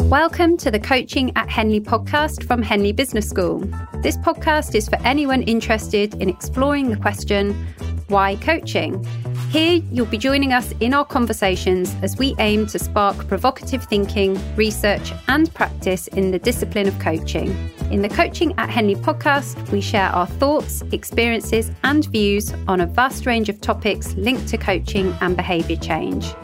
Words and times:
Welcome 0.00 0.56
to 0.56 0.72
the 0.72 0.80
Coaching 0.80 1.30
at 1.36 1.48
Henley 1.48 1.78
podcast 1.78 2.44
from 2.48 2.62
Henley 2.62 2.90
Business 2.90 3.30
School. 3.30 3.60
This 4.02 4.16
podcast 4.16 4.74
is 4.74 4.88
for 4.88 4.96
anyone 5.02 5.42
interested 5.42 6.14
in 6.14 6.28
exploring 6.28 6.90
the 6.90 6.96
question, 6.96 7.54
why 8.08 8.34
coaching? 8.34 9.04
Here, 9.50 9.80
you'll 9.92 10.06
be 10.06 10.18
joining 10.18 10.52
us 10.52 10.72
in 10.80 10.94
our 10.94 11.04
conversations 11.04 11.94
as 12.02 12.18
we 12.18 12.34
aim 12.40 12.66
to 12.66 12.78
spark 12.80 13.28
provocative 13.28 13.84
thinking, 13.84 14.36
research, 14.56 15.12
and 15.28 15.54
practice 15.54 16.08
in 16.08 16.32
the 16.32 16.40
discipline 16.40 16.88
of 16.88 16.98
coaching. 16.98 17.70
In 17.92 18.02
the 18.02 18.08
Coaching 18.08 18.52
at 18.58 18.70
Henley 18.70 18.96
podcast, 18.96 19.70
we 19.70 19.80
share 19.80 20.08
our 20.08 20.26
thoughts, 20.26 20.82
experiences, 20.90 21.70
and 21.84 22.04
views 22.06 22.52
on 22.66 22.80
a 22.80 22.86
vast 22.86 23.26
range 23.26 23.48
of 23.48 23.60
topics 23.60 24.12
linked 24.16 24.48
to 24.48 24.58
coaching 24.58 25.16
and 25.20 25.36
behaviour 25.36 25.76
change. 25.76 26.34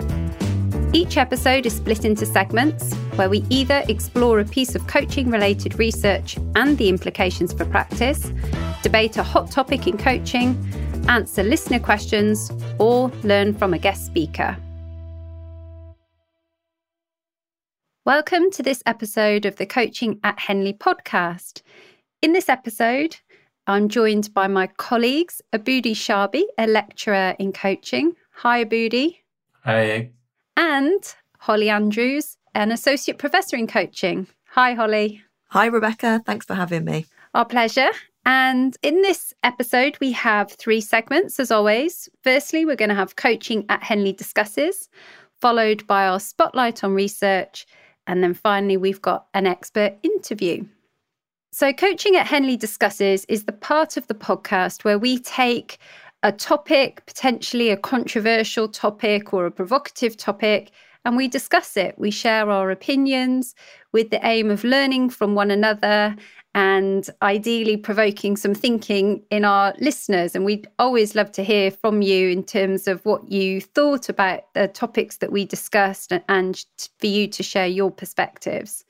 Each 0.93 1.19
episode 1.19 1.67
is 1.67 1.77
split 1.77 2.05
into 2.05 2.27
segments 2.27 2.93
where 3.15 3.31
we 3.31 3.45
either 3.49 3.85
explore 3.87 4.41
a 4.41 4.45
piece 4.45 4.75
of 4.75 4.89
coaching 4.89 5.31
related 5.31 5.79
research 5.79 6.37
and 6.57 6.77
the 6.79 6.89
implications 6.89 7.53
for 7.53 7.65
practice, 7.65 8.33
debate 8.83 9.17
a 9.17 9.23
hot 9.23 9.53
topic 9.53 9.87
in 9.87 9.97
coaching, 9.97 10.59
answer 11.09 11.45
listener 11.45 11.79
questions, 11.79 12.51
or 12.81 13.09
learn 13.23 13.55
from 13.55 13.73
a 13.73 13.79
guest 13.79 14.05
speaker. 14.05 14.57
Welcome 18.05 18.51
to 18.51 18.63
this 18.65 18.83
episode 18.85 19.45
of 19.45 19.55
the 19.57 19.67
Coaching 19.67 20.19
at 20.25 20.41
Henley 20.41 20.73
podcast. 20.73 21.63
In 22.21 22.33
this 22.33 22.49
episode, 22.49 23.17
I'm 23.69 23.89
joined 23.89 24.35
by 24.35 24.49
my 24.49 24.67
colleagues, 24.67 25.41
Aboodi 25.53 25.93
Shabi, 25.93 26.43
a 26.59 26.67
lecturer 26.67 27.37
in 27.39 27.53
coaching. 27.53 28.17
Hi, 28.33 28.65
Aboodi. 28.65 29.19
Hi 29.63 30.11
and 30.61 31.15
Holly 31.39 31.71
Andrews, 31.71 32.37
an 32.55 32.71
associate 32.71 33.17
professor 33.17 33.57
in 33.57 33.67
coaching. 33.67 34.27
Hi, 34.51 34.75
Holly. 34.75 35.23
Hi, 35.49 35.67
Rebecca. 35.67 36.23
Thanks 36.27 36.45
for 36.45 36.55
having 36.55 36.85
me. 36.85 37.07
Our 37.33 37.47
pleasure. 37.47 37.89
And 38.27 38.77
in 38.83 39.01
this 39.01 39.33
episode, 39.43 39.97
we 40.01 40.13
have 40.13 40.53
three 40.53 40.83
segments 40.83 41.41
as 41.41 41.51
always. 41.51 42.11
Firstly, 42.23 42.67
we're 42.67 42.77
going 42.77 42.91
to 42.91 42.95
have 42.95 43.17
Coaching 43.17 43.65
at 43.71 43.83
Henley 43.83 44.13
Discusses, 44.13 44.91
followed 45.41 45.87
by 45.87 46.07
our 46.07 46.21
Spotlight 46.21 46.85
on 46.85 46.93
Research. 46.93 47.67
And 48.07 48.23
then 48.23 48.35
finally, 48.35 48.77
we've 48.77 49.01
got 49.01 49.29
an 49.33 49.47
expert 49.47 49.95
interview. 50.03 50.67
So, 51.53 51.73
Coaching 51.73 52.17
at 52.17 52.27
Henley 52.27 52.59
Discusses 52.59 53.25
is 53.31 53.45
the 53.45 53.53
part 53.53 53.97
of 53.97 54.07
the 54.09 54.15
podcast 54.15 54.85
where 54.85 54.99
we 54.99 55.19
take 55.19 55.79
a 56.23 56.33
topic, 56.33 57.05
potentially 57.07 57.71
a 57.71 57.77
controversial 57.77 58.69
topic 58.69 59.33
or 59.33 59.47
a 59.47 59.51
provocative 59.51 60.17
topic, 60.17 60.71
and 61.05 61.17
we 61.17 61.29
discuss 61.29 61.77
it. 61.77 61.95
We 61.99 62.11
share 62.11 62.51
our 62.51 62.71
opinions 62.71 63.55
with 63.93 64.11
the 64.11 64.21
aim 64.25 64.51
of 64.51 64.65
learning 64.65 65.11
from 65.11 65.35
one 65.35 65.51
another 65.51 66.15
and 66.55 67.09
ideally 67.23 67.77
provoking 67.77 68.37
some 68.37 68.55
thinking 68.55 69.23
in 69.31 69.45
our 69.45 69.73
listeners. 69.79 70.35
And 70.35 70.45
we'd 70.45 70.69
always 70.79 71.15
love 71.15 71.31
to 71.33 71.45
hear 71.45 71.71
from 71.71 72.03
you 72.03 72.29
in 72.29 72.43
terms 72.43 72.89
of 72.89 73.05
what 73.07 73.31
you 73.31 73.61
thought 73.61 74.09
about 74.09 74.53
the 74.55 74.69
topics 74.69 75.19
that 75.19 75.33
we 75.33 75.45
discussed 75.45 76.13
and 76.29 76.65
for 76.99 77.07
you 77.07 77.29
to 77.29 77.43
share 77.43 77.69
your 77.69 77.91
perspectives. 77.91 78.85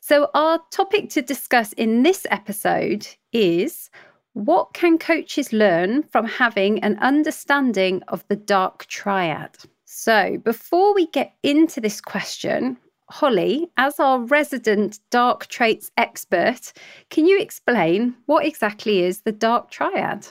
So, 0.00 0.28
our 0.34 0.60
topic 0.70 1.08
to 1.10 1.22
discuss 1.22 1.72
in 1.74 2.02
this 2.02 2.26
episode 2.30 3.06
is 3.32 3.90
what 4.34 4.74
can 4.74 4.98
coaches 4.98 5.52
learn 5.52 6.04
from 6.04 6.26
having 6.26 6.82
an 6.84 6.98
understanding 6.98 8.02
of 8.08 8.24
the 8.28 8.36
dark 8.36 8.86
triad? 8.86 9.56
So, 9.84 10.38
before 10.44 10.94
we 10.94 11.06
get 11.08 11.34
into 11.42 11.80
this 11.80 12.00
question, 12.00 12.76
Holly, 13.08 13.68
as 13.76 13.98
our 13.98 14.20
resident 14.20 15.00
dark 15.10 15.48
traits 15.48 15.90
expert, 15.96 16.72
can 17.10 17.26
you 17.26 17.40
explain 17.40 18.14
what 18.26 18.46
exactly 18.46 19.02
is 19.02 19.22
the 19.22 19.32
dark 19.32 19.70
triad? 19.70 20.28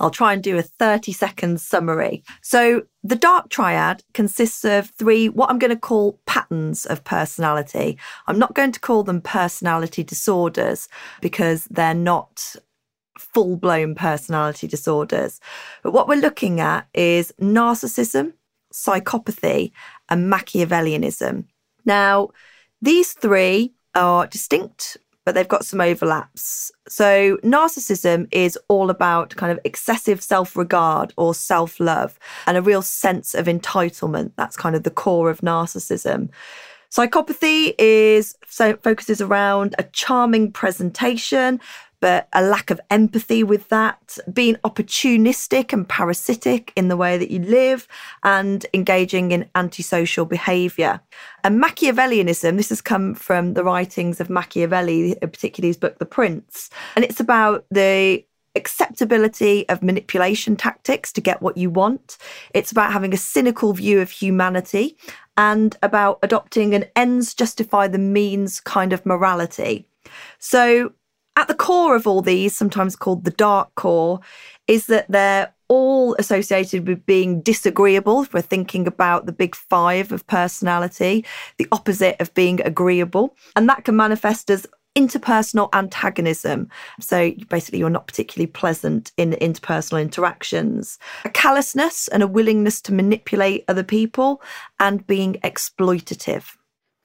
I'll 0.00 0.10
try 0.10 0.32
and 0.32 0.42
do 0.42 0.58
a 0.58 0.62
30 0.62 1.12
second 1.12 1.60
summary. 1.60 2.22
So, 2.42 2.82
the 3.02 3.16
dark 3.16 3.48
triad 3.48 4.02
consists 4.12 4.64
of 4.64 4.90
three, 4.90 5.28
what 5.28 5.48
I'm 5.48 5.58
going 5.58 5.70
to 5.70 5.76
call 5.76 6.20
patterns 6.26 6.84
of 6.84 7.04
personality. 7.04 7.96
I'm 8.26 8.38
not 8.38 8.54
going 8.54 8.72
to 8.72 8.80
call 8.80 9.02
them 9.02 9.20
personality 9.22 10.02
disorders 10.02 10.88
because 11.20 11.66
they're 11.70 11.94
not 11.94 12.56
full 13.18 13.56
blown 13.56 13.94
personality 13.94 14.66
disorders. 14.66 15.40
But 15.82 15.92
what 15.92 16.08
we're 16.08 16.20
looking 16.20 16.60
at 16.60 16.86
is 16.94 17.32
narcissism, 17.40 18.32
psychopathy, 18.72 19.72
and 20.08 20.32
Machiavellianism. 20.32 21.44
Now, 21.84 22.30
these 22.82 23.12
three 23.12 23.72
are 23.94 24.26
distinct, 24.26 24.96
but 25.24 25.34
they've 25.34 25.48
got 25.48 25.64
some 25.64 25.80
overlaps. 25.80 26.70
So, 26.88 27.38
narcissism 27.38 28.28
is 28.30 28.58
all 28.68 28.90
about 28.90 29.36
kind 29.36 29.52
of 29.52 29.58
excessive 29.64 30.22
self 30.22 30.56
regard 30.56 31.14
or 31.16 31.34
self 31.34 31.80
love 31.80 32.18
and 32.46 32.56
a 32.56 32.62
real 32.62 32.82
sense 32.82 33.34
of 33.34 33.46
entitlement. 33.46 34.32
That's 34.36 34.56
kind 34.56 34.76
of 34.76 34.82
the 34.82 34.90
core 34.90 35.30
of 35.30 35.40
narcissism. 35.40 36.30
Psychopathy 36.90 37.74
is 37.78 38.36
so 38.48 38.76
focuses 38.76 39.20
around 39.20 39.74
a 39.78 39.82
charming 39.82 40.52
presentation, 40.52 41.60
but 42.04 42.28
a 42.34 42.42
lack 42.42 42.70
of 42.70 42.78
empathy 42.90 43.42
with 43.42 43.70
that, 43.70 44.18
being 44.30 44.56
opportunistic 44.56 45.72
and 45.72 45.88
parasitic 45.88 46.70
in 46.76 46.88
the 46.88 46.98
way 46.98 47.16
that 47.16 47.30
you 47.30 47.38
live, 47.38 47.88
and 48.24 48.66
engaging 48.74 49.30
in 49.30 49.48
antisocial 49.54 50.26
behaviour. 50.26 51.00
And 51.44 51.58
Machiavellianism, 51.58 52.58
this 52.58 52.68
has 52.68 52.82
come 52.82 53.14
from 53.14 53.54
the 53.54 53.64
writings 53.64 54.20
of 54.20 54.28
Machiavelli, 54.28 55.14
particularly 55.18 55.70
his 55.70 55.78
book, 55.78 55.98
The 55.98 56.04
Prince. 56.04 56.68
And 56.94 57.06
it's 57.06 57.20
about 57.20 57.64
the 57.70 58.22
acceptability 58.54 59.66
of 59.70 59.82
manipulation 59.82 60.56
tactics 60.56 61.10
to 61.14 61.22
get 61.22 61.40
what 61.40 61.56
you 61.56 61.70
want. 61.70 62.18
It's 62.52 62.70
about 62.70 62.92
having 62.92 63.14
a 63.14 63.16
cynical 63.16 63.72
view 63.72 64.02
of 64.02 64.10
humanity 64.10 64.98
and 65.38 65.74
about 65.82 66.18
adopting 66.22 66.74
an 66.74 66.84
ends 66.96 67.32
justify 67.32 67.88
the 67.88 67.98
means 67.98 68.60
kind 68.60 68.92
of 68.92 69.06
morality. 69.06 69.88
So 70.38 70.92
at 71.36 71.48
the 71.48 71.54
core 71.54 71.96
of 71.96 72.06
all 72.06 72.22
these, 72.22 72.56
sometimes 72.56 72.96
called 72.96 73.24
the 73.24 73.30
dark 73.30 73.74
core, 73.74 74.20
is 74.66 74.86
that 74.86 75.06
they're 75.08 75.52
all 75.68 76.14
associated 76.18 76.86
with 76.86 77.04
being 77.06 77.40
disagreeable. 77.40 78.22
If 78.22 78.34
we're 78.34 78.42
thinking 78.42 78.86
about 78.86 79.26
the 79.26 79.32
big 79.32 79.54
five 79.54 80.12
of 80.12 80.26
personality, 80.26 81.24
the 81.58 81.66
opposite 81.72 82.20
of 82.20 82.32
being 82.34 82.60
agreeable. 82.62 83.34
And 83.56 83.68
that 83.68 83.84
can 83.84 83.96
manifest 83.96 84.50
as 84.50 84.66
interpersonal 84.96 85.68
antagonism. 85.72 86.68
So 87.00 87.32
basically, 87.48 87.80
you're 87.80 87.90
not 87.90 88.06
particularly 88.06 88.46
pleasant 88.46 89.10
in 89.16 89.32
interpersonal 89.32 90.00
interactions. 90.00 90.98
A 91.24 91.30
callousness 91.30 92.08
and 92.08 92.22
a 92.22 92.28
willingness 92.28 92.80
to 92.82 92.94
manipulate 92.94 93.64
other 93.66 93.82
people 93.82 94.40
and 94.78 95.06
being 95.06 95.34
exploitative. 95.42 96.56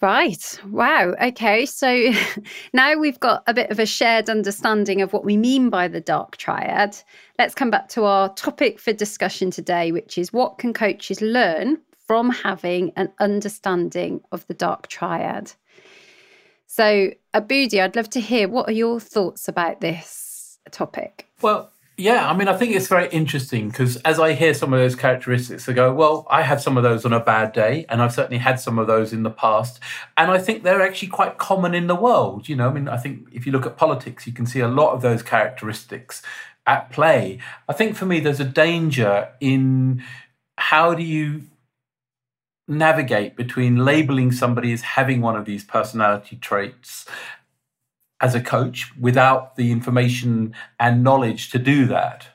Right. 0.02 0.60
Wow. 0.66 1.14
Okay. 1.22 1.66
So 1.66 2.14
now 2.74 2.98
we've 2.98 3.20
got 3.20 3.44
a 3.48 3.54
bit 3.54 3.70
of 3.70 3.80
a 3.80 3.86
shared 3.86 4.30
understanding 4.30 5.02
of 5.02 5.12
what 5.12 5.26
we 5.26 5.36
mean 5.36 5.70
by 5.70 5.90
the 5.90 6.00
dark 6.00 6.38
triad. 6.38 6.98
Let's 7.38 7.54
come 7.54 7.70
back 7.70 7.90
to 7.90 8.06
our 8.06 8.34
topic 8.36 8.80
for 8.80 8.94
discussion 8.94 9.52
today, 9.52 9.92
which 9.92 10.18
is 10.18 10.32
what 10.32 10.58
can 10.58 10.74
coaches 10.74 11.22
learn 11.22 11.80
from 12.08 12.30
having 12.30 12.92
an 12.96 13.12
understanding 13.20 14.22
of 14.32 14.48
the 14.48 14.54
dark 14.54 14.88
triad? 14.88 15.52
So, 16.66 17.12
Aboodi, 17.34 17.82
I'd 17.82 17.96
love 17.96 18.10
to 18.12 18.22
hear 18.22 18.48
what 18.48 18.70
are 18.70 18.74
your 18.74 19.00
thoughts 19.00 19.48
about 19.48 19.82
this 19.82 20.60
topic? 20.72 21.28
Well, 21.42 21.72
yeah, 22.00 22.30
I 22.30 22.36
mean, 22.36 22.48
I 22.48 22.56
think 22.56 22.74
it's 22.74 22.88
very 22.88 23.10
interesting 23.10 23.68
because 23.68 23.98
as 23.98 24.20
I 24.20 24.32
hear 24.32 24.54
some 24.54 24.74
of 24.74 24.80
those 24.80 24.96
characteristics, 24.96 25.68
I 25.68 25.74
go, 25.74 25.94
well, 25.94 26.26
I 26.30 26.44
have 26.44 26.62
some 26.62 26.78
of 26.78 26.84
those 26.84 27.06
on 27.06 27.12
a 27.12 27.20
bad 27.20 27.52
day, 27.52 27.86
and 27.90 28.02
I've 28.02 28.14
certainly 28.14 28.38
had 28.38 28.58
some 28.58 28.80
of 28.80 28.88
those 28.88 29.12
in 29.12 29.24
the 29.24 29.30
past. 29.30 29.82
And 30.16 30.32
I 30.32 30.38
think 30.38 30.64
they're 30.64 30.82
actually 30.82 31.10
quite 31.10 31.38
common 31.38 31.76
in 31.76 31.88
the 31.88 31.96
world. 31.96 32.48
You 32.48 32.56
know, 32.56 32.70
I 32.70 32.74
mean, 32.74 32.88
I 32.88 32.96
think 32.96 33.28
if 33.34 33.46
you 33.46 33.52
look 33.52 33.66
at 33.66 33.76
politics, 33.76 34.26
you 34.26 34.32
can 34.32 34.46
see 34.46 34.62
a 34.62 34.68
lot 34.68 34.94
of 34.94 35.02
those 35.02 35.22
characteristics 35.22 36.22
at 36.66 36.90
play. 36.90 37.40
I 37.68 37.74
think 37.74 37.98
for 37.98 38.06
me, 38.06 38.22
there's 38.22 38.40
a 38.40 38.46
danger 38.46 39.30
in 39.42 40.02
how 40.58 40.94
do 40.94 41.04
you 41.04 41.44
navigate 42.70 43.36
between 43.36 43.84
labeling 43.84 44.32
somebody 44.32 44.72
as 44.72 44.82
having 44.82 45.20
one 45.20 45.36
of 45.36 45.44
these 45.44 45.66
personality 45.66 46.38
traits 46.38 47.06
as 48.22 48.36
a 48.36 48.42
coach 48.42 48.92
without 49.00 49.56
the 49.56 49.72
information 49.72 50.54
and 50.80 51.04
knowledge 51.04 51.50
to 51.52 51.60
do 51.60 51.86
that. 51.88 52.28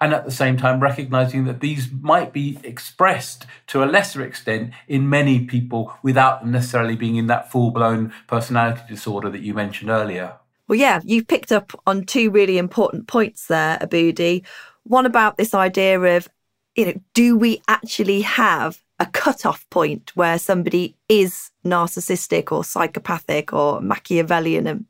And 0.00 0.12
at 0.12 0.24
the 0.24 0.30
same 0.30 0.56
time, 0.56 0.80
recognizing 0.80 1.44
that 1.44 1.60
these 1.60 1.90
might 1.90 2.32
be 2.32 2.58
expressed 2.62 3.46
to 3.68 3.82
a 3.82 3.86
lesser 3.86 4.22
extent 4.22 4.72
in 4.88 5.08
many 5.08 5.44
people 5.46 5.94
without 6.02 6.46
necessarily 6.46 6.96
being 6.96 7.16
in 7.16 7.26
that 7.28 7.50
full 7.50 7.70
blown 7.70 8.12
personality 8.26 8.82
disorder 8.88 9.30
that 9.30 9.40
you 9.40 9.54
mentioned 9.54 9.90
earlier. 9.90 10.34
Well, 10.68 10.78
yeah, 10.78 11.00
you've 11.04 11.28
picked 11.28 11.52
up 11.52 11.72
on 11.86 12.04
two 12.04 12.30
really 12.30 12.58
important 12.58 13.06
points 13.06 13.46
there, 13.46 13.78
Aboodi. 13.78 14.44
One 14.82 15.06
about 15.06 15.36
this 15.36 15.54
idea 15.54 16.00
of, 16.00 16.28
you 16.74 16.86
know, 16.86 17.00
do 17.14 17.36
we 17.36 17.62
actually 17.68 18.22
have 18.22 18.82
a 18.98 19.06
cut-off 19.06 19.68
point 19.70 20.12
where 20.14 20.38
somebody 20.38 20.96
is 21.08 21.50
narcissistic 21.64 22.52
or 22.52 22.64
psychopathic 22.64 23.52
or 23.52 23.80
Machiavellian. 23.80 24.66
And 24.66 24.86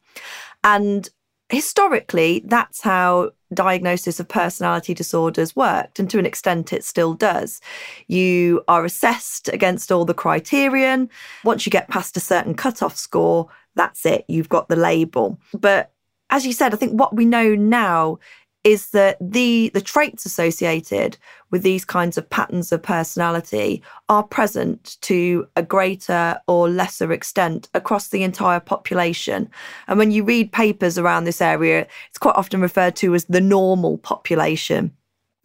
historically, 1.49 2.43
that's 2.47 2.81
how 2.81 3.31
diagnosis 3.53 4.19
of 4.19 4.29
personality 4.29 4.95
disorders 4.95 5.55
worked. 5.55 5.99
And 5.99 6.11
to 6.11 6.19
an 6.19 6.27
extent, 6.27 6.73
it 6.73 6.85
still 6.85 7.15
does. 7.15 7.61
You 8.09 8.65
are 8.69 8.85
assessed 8.85 9.49
against 9.49 9.93
all 9.93 10.05
the 10.05 10.15
criterion. 10.15 11.09
Once 11.45 11.65
you 11.65 11.71
get 11.71 11.89
past 11.89 12.17
a 12.17 12.21
certain 12.21 12.55
cutoff 12.55 12.97
score, 12.97 13.49
that's 13.77 14.05
it. 14.07 14.25
You've 14.29 14.49
got 14.49 14.69
the 14.69 14.77
label. 14.77 15.39
But 15.53 15.93
as 16.31 16.47
you 16.47 16.53
said, 16.53 16.75
I 16.75 16.77
think 16.77 16.99
what 16.99 17.15
we 17.15 17.25
know 17.25 17.55
now 17.55 18.19
is 18.65 18.91
that 18.91 19.19
the 19.21 19.71
the 19.75 19.81
traits 19.81 20.25
associated 20.25 21.17
with 21.51 21.63
these 21.63 21.85
kinds 21.85 22.19
of 22.19 22.29
patterns 22.29 22.73
of 22.73 22.83
personality 22.83 23.83
are 24.09 24.25
present 24.25 24.97
to 25.03 25.47
a 25.55 25.63
greater 25.63 26.41
or 26.49 26.69
lesser 26.69 27.13
extent 27.13 27.69
across 27.75 28.09
the 28.09 28.23
entire 28.23 28.61
population. 28.61 29.49
And 29.87 29.99
when 29.99 30.11
you 30.11 30.25
read 30.25 30.51
papers 30.51 30.99
around 30.99 31.25
this 31.25 31.41
area, 31.41 31.87
it's 32.09 32.19
quite 32.19 32.37
often 32.37 32.61
referred 32.61 32.97
to 32.97 33.15
as 33.15 33.27
the 33.27 33.41
normal 33.41 33.99
population. 33.99 34.93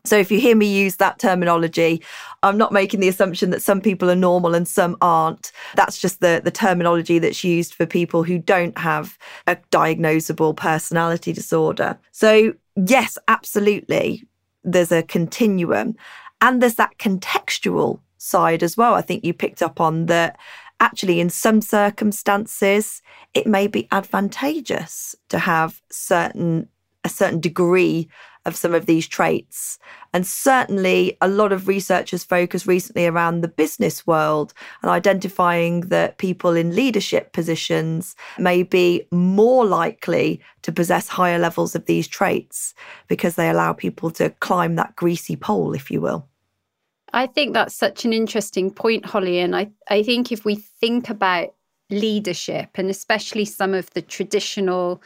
So 0.06 0.18
if 0.18 0.32
you 0.32 0.40
hear 0.40 0.56
me 0.56 0.66
use 0.66 0.96
that 0.98 1.20
terminology, 1.20 2.02
I'm 2.44 2.58
not 2.58 2.72
making 2.72 3.00
the 3.00 3.08
assumption 3.08 3.50
that 3.50 3.62
some 3.62 3.82
people 3.82 4.10
are 4.10 4.16
normal 4.16 4.56
and 4.56 4.68
some 4.68 4.98
aren't. 5.02 5.52
That's 5.76 6.00
just 6.00 6.22
the, 6.22 6.42
the 6.44 6.52
terminology 6.52 7.20
that's 7.20 7.44
used 7.44 7.74
for 7.74 7.86
people 7.86 8.24
who 8.24 8.40
don't 8.40 8.78
have 8.78 9.18
a 9.48 9.58
diagnosable 9.72 10.56
personality 10.56 11.34
disorder. 11.34 11.98
So 12.12 12.54
yes, 12.76 13.18
absolutely, 13.28 14.24
there's 14.64 14.92
a 14.92 15.04
continuum. 15.04 15.96
And 16.42 16.62
there's 16.62 16.76
that 16.76 16.98
contextual 16.98 18.00
side 18.18 18.64
as 18.64 18.78
well. 18.78 18.94
I 18.94 19.02
think 19.02 19.26
you 19.26 19.34
picked 19.34 19.62
up 19.62 19.82
on 19.82 20.06
that 20.06 20.38
actually, 20.80 21.20
in 21.20 21.30
some 21.30 21.62
circumstances, 21.62 23.02
it 23.34 23.46
may 23.46 23.68
be 23.68 23.88
advantageous 23.92 25.16
to 25.30 25.40
have 25.40 25.82
certain 25.92 26.70
a 27.06 27.10
certain 27.10 27.40
degree 27.40 28.10
of 28.50 28.56
some 28.56 28.74
of 28.74 28.86
these 28.86 29.08
traits. 29.08 29.80
And 30.14 30.28
certainly, 30.28 31.18
a 31.22 31.30
lot 31.30 31.54
of 31.54 31.70
researchers 31.70 32.26
focus 32.26 32.68
recently 32.68 33.08
around 33.08 33.40
the 33.40 33.48
business 33.48 34.06
world 34.06 34.54
and 34.82 34.92
identifying 34.92 35.82
that 35.82 36.18
people 36.18 36.56
in 36.56 36.76
leadership 36.76 37.32
positions 37.32 38.18
may 38.38 38.64
be 38.64 39.08
more 39.12 39.66
likely 39.66 40.42
to 40.64 40.74
possess 40.74 41.08
higher 41.08 41.40
levels 41.40 41.76
of 41.76 41.86
these 41.86 42.08
traits 42.08 42.74
because 43.08 43.36
they 43.36 43.50
allow 43.50 43.72
people 43.72 44.12
to 44.12 44.32
climb 44.42 44.76
that 44.76 44.98
greasy 44.98 45.38
pole, 45.38 45.74
if 45.74 45.90
you 45.90 46.02
will. 46.02 46.28
I 47.14 47.28
think 47.28 47.54
that's 47.54 47.76
such 47.76 48.06
an 48.06 48.14
interesting 48.14 48.72
point, 48.72 49.06
Holly. 49.06 49.40
And 49.40 49.56
I, 49.56 49.70
I 49.90 50.04
think 50.04 50.32
if 50.32 50.44
we 50.44 50.56
think 50.56 51.10
about 51.10 51.54
leadership 51.90 52.70
and 52.76 52.90
especially 52.90 53.46
some 53.46 53.74
of 53.74 53.90
the 53.92 54.02
traditional 54.02 55.02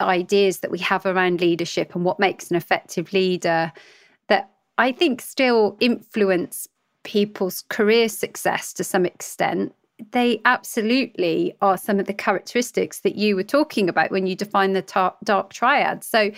ideas 0.00 0.60
that 0.60 0.70
we 0.70 0.78
have 0.78 1.06
around 1.06 1.40
leadership 1.40 1.94
and 1.94 2.04
what 2.04 2.18
makes 2.18 2.50
an 2.50 2.56
effective 2.56 3.12
leader 3.12 3.72
that 4.28 4.50
I 4.78 4.92
think 4.92 5.20
still 5.20 5.76
influence 5.80 6.68
people's 7.02 7.62
career 7.68 8.08
success 8.08 8.72
to 8.74 8.84
some 8.84 9.06
extent. 9.06 9.74
They 10.10 10.40
absolutely 10.44 11.54
are 11.62 11.78
some 11.78 11.98
of 11.98 12.06
the 12.06 12.12
characteristics 12.12 13.00
that 13.00 13.14
you 13.14 13.36
were 13.36 13.42
talking 13.42 13.88
about 13.88 14.10
when 14.10 14.26
you 14.26 14.36
define 14.36 14.74
the 14.74 14.82
tar- 14.82 15.16
dark 15.24 15.52
triad. 15.52 16.04
So, 16.04 16.30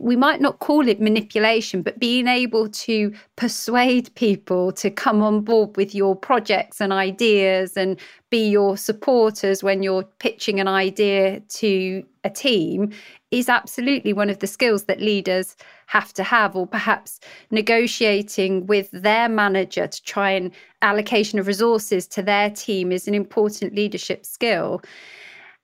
we 0.00 0.16
might 0.16 0.40
not 0.40 0.58
call 0.58 0.88
it 0.88 1.00
manipulation, 1.00 1.82
but 1.82 1.98
being 1.98 2.26
able 2.26 2.68
to 2.68 3.12
persuade 3.36 4.14
people 4.14 4.72
to 4.72 4.90
come 4.90 5.22
on 5.22 5.42
board 5.42 5.76
with 5.76 5.94
your 5.94 6.16
projects 6.16 6.80
and 6.80 6.92
ideas 6.92 7.76
and 7.76 8.00
be 8.30 8.48
your 8.48 8.76
supporters 8.76 9.62
when 9.62 9.82
you're 9.82 10.04
pitching 10.18 10.60
an 10.60 10.68
idea 10.68 11.40
to 11.40 12.02
a 12.24 12.30
team 12.30 12.90
is 13.30 13.48
absolutely 13.48 14.12
one 14.12 14.30
of 14.30 14.38
the 14.38 14.46
skills 14.46 14.84
that 14.84 15.00
leaders 15.00 15.56
have 15.86 16.12
to 16.14 16.22
have, 16.22 16.56
or 16.56 16.66
perhaps 16.66 17.20
negotiating 17.50 18.66
with 18.66 18.90
their 18.92 19.28
manager 19.28 19.86
to 19.86 20.02
try 20.04 20.30
and 20.30 20.52
allocation 20.80 21.38
of 21.38 21.46
resources 21.46 22.06
to 22.06 22.22
their 22.22 22.48
team 22.48 22.92
is 22.92 23.06
an 23.06 23.14
important 23.14 23.74
leadership 23.74 24.24
skill. 24.24 24.80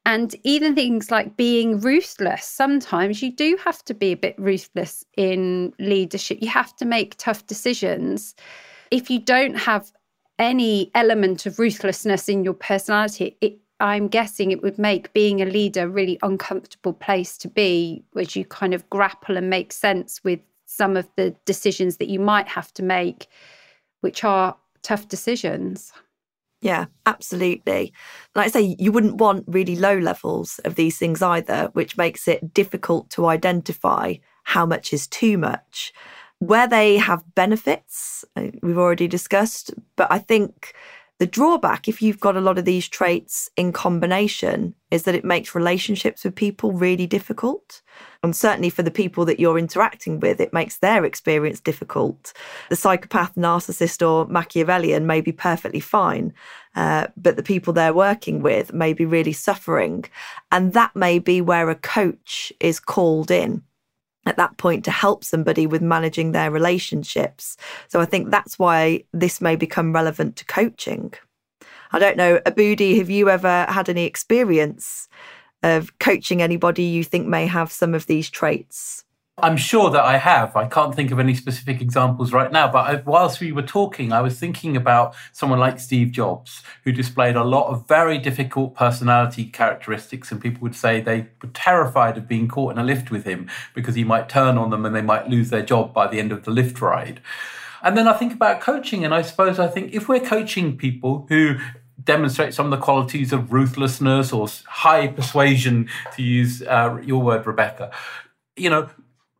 And 0.09 0.35
even 0.43 0.75
things 0.75 1.11
like 1.11 1.37
being 1.37 1.81
ruthless, 1.81 2.47
sometimes 2.47 3.23
you 3.23 3.31
do 3.31 3.59
have 3.63 3.85
to 3.85 3.93
be 3.93 4.13
a 4.13 4.17
bit 4.17 4.35
ruthless 4.39 5.05
in 5.19 5.75
leadership. 5.79 6.39
You 6.41 6.49
have 6.49 6.75
to 6.77 6.87
make 6.87 7.19
tough 7.19 7.47
decisions. 7.47 8.35
If 8.91 9.11
you 9.11 9.19
don't 9.19 9.57
have 9.57 9.93
any 10.39 10.91
element 10.95 11.45
of 11.45 11.59
ruthlessness 11.59 12.27
in 12.27 12.43
your 12.43 12.55
personality, 12.55 13.37
it, 13.43 13.59
I'm 13.81 14.09
guessing 14.09 14.51
it 14.51 14.63
would 14.63 14.79
make 14.79 15.13
being 15.13 15.43
a 15.43 15.45
leader 15.45 15.83
a 15.83 15.89
really 15.89 16.19
uncomfortable 16.23 16.95
place 16.95 17.37
to 17.37 17.49
be, 17.49 18.03
as 18.17 18.35
you 18.35 18.47
kind 18.47 18.73
of 18.73 18.89
grapple 18.89 19.37
and 19.37 19.51
make 19.51 19.73
sense 19.75 20.25
with 20.25 20.41
some 20.65 20.97
of 20.97 21.07
the 21.17 21.37
decisions 21.45 21.99
that 21.99 22.09
you 22.09 22.19
might 22.19 22.49
have 22.49 22.73
to 22.75 22.83
make, 22.83 23.27
which 24.01 24.25
are 24.25 24.57
tough 24.81 25.07
decisions. 25.09 25.93
Yeah, 26.61 26.87
absolutely. 27.07 27.93
Like 28.35 28.47
I 28.47 28.51
say, 28.51 28.77
you 28.79 28.91
wouldn't 28.91 29.17
want 29.17 29.45
really 29.47 29.77
low 29.77 29.97
levels 29.99 30.59
of 30.65 30.75
these 30.75 30.99
things 30.99 31.23
either, 31.23 31.71
which 31.73 31.97
makes 31.97 32.27
it 32.27 32.53
difficult 32.53 33.11
to 33.11 33.27
identify 33.27 34.15
how 34.43 34.67
much 34.67 34.93
is 34.93 35.07
too 35.07 35.39
much. 35.39 35.93
Where 36.41 36.67
they 36.67 36.97
have 36.97 37.23
benefits, 37.35 38.25
uh, 38.37 38.49
we've 38.63 38.79
already 38.79 39.07
discussed, 39.09 39.73
but 39.97 40.11
I 40.11 40.19
think 40.19 40.75
the 41.19 41.27
drawback, 41.27 41.89
if 41.89 42.01
you've 42.01 42.21
got 42.21 42.37
a 42.37 42.41
lot 42.41 42.59
of 42.59 42.65
these 42.65 42.89
traits 42.89 43.51
in 43.57 43.73
combination, 43.73 44.75
is 44.93 45.03
that 45.03 45.17
it 45.17 45.25
makes 45.25 45.55
relationships 45.55 46.23
with 46.23 46.35
people 46.35 46.73
really 46.73 47.07
difficult. 47.07 47.83
And 48.23 48.35
certainly 48.35 48.71
for 48.71 48.85
the 48.85 48.91
people 48.91 49.25
that 49.25 49.41
you're 49.41 49.59
interacting 49.59 50.21
with, 50.21 50.41
it 50.41 50.53
makes 50.53 50.79
their 50.79 51.05
experience 51.05 51.61
difficult. 51.61 52.33
The 52.71 52.77
psychopath, 52.77 53.35
narcissist, 53.35 54.07
or 54.07 54.27
Machiavellian 54.27 55.07
may 55.07 55.21
be 55.21 55.33
perfectly 55.33 55.81
fine, 55.81 56.33
uh, 56.77 57.09
but 57.17 57.37
the 57.37 57.43
people 57.43 57.73
they're 57.73 57.93
working 57.93 58.41
with 58.41 58.73
may 58.73 58.93
be 58.93 59.05
really 59.05 59.33
suffering. 59.33 60.05
And 60.53 60.73
that 60.75 60.95
may 60.95 61.19
be 61.19 61.41
where 61.41 61.69
a 61.69 61.75
coach 61.75 62.53
is 62.61 62.79
called 62.79 63.33
in 63.33 63.63
at 64.29 64.37
that 64.37 64.57
point 64.57 64.85
to 64.85 64.91
help 64.91 65.25
somebody 65.25 65.67
with 65.67 65.83
managing 65.83 66.33
their 66.33 66.51
relationships. 66.51 67.57
So 67.89 68.01
I 68.01 68.05
think 68.05 68.31
that's 68.31 68.59
why 68.59 69.05
this 69.13 69.41
may 69.41 69.57
become 69.57 69.93
relevant 69.93 70.37
to 70.37 70.45
coaching. 70.45 71.13
I 71.93 71.99
don't 71.99 72.17
know, 72.17 72.39
Aboodi, 72.47 72.99
have 72.99 73.11
you 73.11 73.31
ever 73.31 73.65
had 73.69 73.89
any 73.89 74.05
experience 74.05 75.09
of 75.63 75.99
coaching 75.99 76.43
anybody 76.43 76.85
you 76.85 77.03
think 77.03 77.27
may 77.27 77.47
have 77.47 77.73
some 77.73 77.95
of 77.95 78.07
these 78.07 78.31
traits? 78.31 79.05
I'm 79.41 79.57
sure 79.57 79.91
that 79.91 80.05
I 80.05 80.17
have. 80.17 80.57
I 80.57 80.67
can't 80.67 80.95
think 80.95 81.13
of 81.13 81.21
any 81.21 81.35
specific 81.35 81.81
examples 81.81 82.33
right 82.33 82.51
now, 82.51 82.71
but 82.71 82.87
I, 82.87 83.03
whilst 83.07 83.41
we 83.41 83.53
were 83.53 83.63
talking, 83.63 84.13
I 84.13 84.21
was 84.21 84.39
thinking 84.39 84.77
about 84.77 85.15
someone 85.33 85.61
like 85.61 85.79
Steve 85.79 86.11
Jobs, 86.11 86.63
who 86.85 86.93
displayed 86.93 87.37
a 87.37 87.45
lot 87.45 87.69
of 87.69 87.87
very 87.87 88.19
difficult 88.19 88.75
personality 88.75 89.45
characteristics, 89.45 90.33
and 90.33 90.41
people 90.41 90.63
would 90.63 90.75
say 90.75 91.01
they 91.01 91.29
were 91.41 91.51
terrified 91.55 92.17
of 92.17 92.27
being 92.27 92.49
caught 92.49 92.73
in 92.73 92.79
a 92.79 92.85
lift 92.85 93.11
with 93.11 93.25
him 93.25 93.49
because 93.75 93.95
he 93.95 94.05
might 94.05 94.29
turn 94.29 94.59
on 94.59 94.71
them 94.71 94.85
and 94.85 94.95
they 94.95 95.03
might 95.03 95.29
lose 95.29 95.51
their 95.51 95.63
job 95.63 95.95
by 95.95 96.09
the 96.09 96.19
end 96.19 96.33
of 96.33 96.45
the 96.45 96.51
lift 96.51 96.81
ride. 96.81 97.21
And 97.83 97.97
then 97.97 98.09
I 98.09 98.15
think 98.15 98.33
about 98.33 98.61
coaching, 98.61 99.05
and 99.05 99.15
I 99.15 99.23
suppose 99.23 99.61
I 99.61 99.69
think 99.69 99.95
if 99.95 100.09
we're 100.09 100.21
coaching 100.21 100.77
people 100.77 101.27
who 101.29 101.57
demonstrate 102.03 102.55
some 102.55 102.67
of 102.67 102.71
the 102.71 102.85
qualities 102.85 103.33
of 103.33 103.53
ruthlessness 103.53 104.33
or 104.33 104.49
high 104.67 105.07
persuasion, 105.07 105.89
to 106.17 106.23
use 106.23 106.63
uh, 106.63 106.99
your 107.05 107.23
word, 107.23 107.47
Rebecca, 107.47 107.93
you 108.57 108.71
know, 108.71 108.89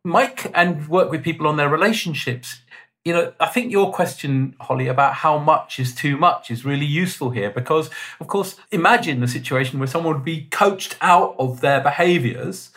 might 0.03 0.45
and 0.55 0.87
work 0.87 1.11
with 1.11 1.23
people 1.23 1.47
on 1.47 1.57
their 1.57 1.69
relationships. 1.69 2.61
You 3.05 3.13
know, 3.13 3.33
I 3.39 3.47
think 3.47 3.71
your 3.71 3.91
question, 3.91 4.55
Holly, 4.59 4.87
about 4.87 5.15
how 5.15 5.37
much 5.37 5.79
is 5.79 5.95
too 5.95 6.17
much 6.17 6.51
is 6.51 6.65
really 6.65 6.85
useful 6.85 7.31
here 7.31 7.49
because, 7.49 7.89
of 8.19 8.27
course, 8.27 8.57
imagine 8.71 9.19
the 9.19 9.27
situation 9.27 9.79
where 9.79 9.87
someone 9.87 10.15
would 10.15 10.25
be 10.25 10.47
coached 10.51 10.97
out 11.01 11.35
of 11.39 11.61
their 11.61 11.81
behaviors 11.81 12.71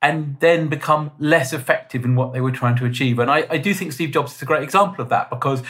and 0.00 0.38
then 0.40 0.68
become 0.68 1.10
less 1.18 1.52
effective 1.52 2.04
in 2.04 2.14
what 2.14 2.32
they 2.32 2.40
were 2.40 2.52
trying 2.52 2.76
to 2.76 2.86
achieve. 2.86 3.18
And 3.18 3.30
I, 3.30 3.46
I 3.50 3.58
do 3.58 3.74
think 3.74 3.92
Steve 3.92 4.12
Jobs 4.12 4.34
is 4.34 4.42
a 4.42 4.46
great 4.46 4.62
example 4.62 5.02
of 5.02 5.10
that 5.10 5.28
because, 5.28 5.62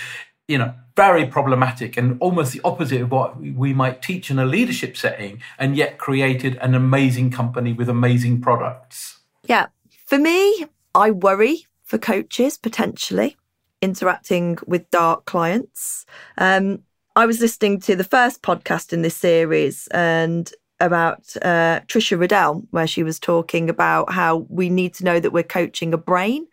you 0.47 0.59
know, 0.59 0.75
very 0.97 1.27
problematic 1.27 1.97
and 1.97 2.19
almost 2.21 2.53
the 2.53 2.61
opposite 2.65 3.01
of 3.01 3.11
what 3.11 3.41
we 3.41 3.73
might 3.73 4.03
teach 4.03 4.31
in 4.31 4.39
a 4.39 4.45
leadership 4.45 4.97
setting, 4.97 5.41
and 5.59 5.77
yet 5.77 5.97
created 5.97 6.57
an 6.57 6.75
amazing 6.75 7.31
company 7.31 7.73
with 7.73 7.89
amazing 7.89 8.41
products. 8.41 9.19
Yeah. 9.45 9.67
For 10.07 10.19
me, 10.19 10.67
I 10.95 11.11
worry 11.11 11.67
for 11.85 11.99
coaches 11.99 12.59
potentially 12.59 13.37
interacting 13.81 14.59
with 14.67 14.91
dark 14.91 15.25
clients. 15.25 16.05
Um, 16.37 16.81
I 17.17 17.27
was 17.27 17.41
listening 17.41 17.81
to 17.81 17.97
the 17.97 18.05
first 18.05 18.43
podcast 18.43 18.93
in 18.93 19.03
this 19.03 19.17
series 19.17 19.89
and 19.89 20.51
about 20.81 21.37
uh, 21.43 21.81
Trisha 21.87 22.19
Riddell, 22.19 22.65
where 22.71 22.87
she 22.87 23.03
was 23.03 23.19
talking 23.19 23.69
about 23.69 24.13
how 24.13 24.47
we 24.49 24.71
need 24.71 24.95
to 24.95 25.05
know 25.05 25.19
that 25.19 25.33
we're 25.33 25.43
coaching 25.43 25.93
a 25.93 25.99
brain 25.99 26.47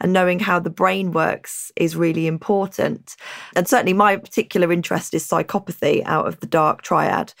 and 0.00 0.12
knowing 0.12 0.38
how 0.38 0.58
the 0.58 0.70
brain 0.70 1.12
works 1.12 1.70
is 1.76 1.96
really 1.96 2.26
important. 2.26 3.16
And 3.54 3.68
certainly, 3.68 3.92
my 3.92 4.16
particular 4.16 4.72
interest 4.72 5.14
is 5.14 5.26
psychopathy 5.26 6.02
out 6.04 6.26
of 6.26 6.40
the 6.40 6.46
dark 6.46 6.82
triad. 6.82 7.32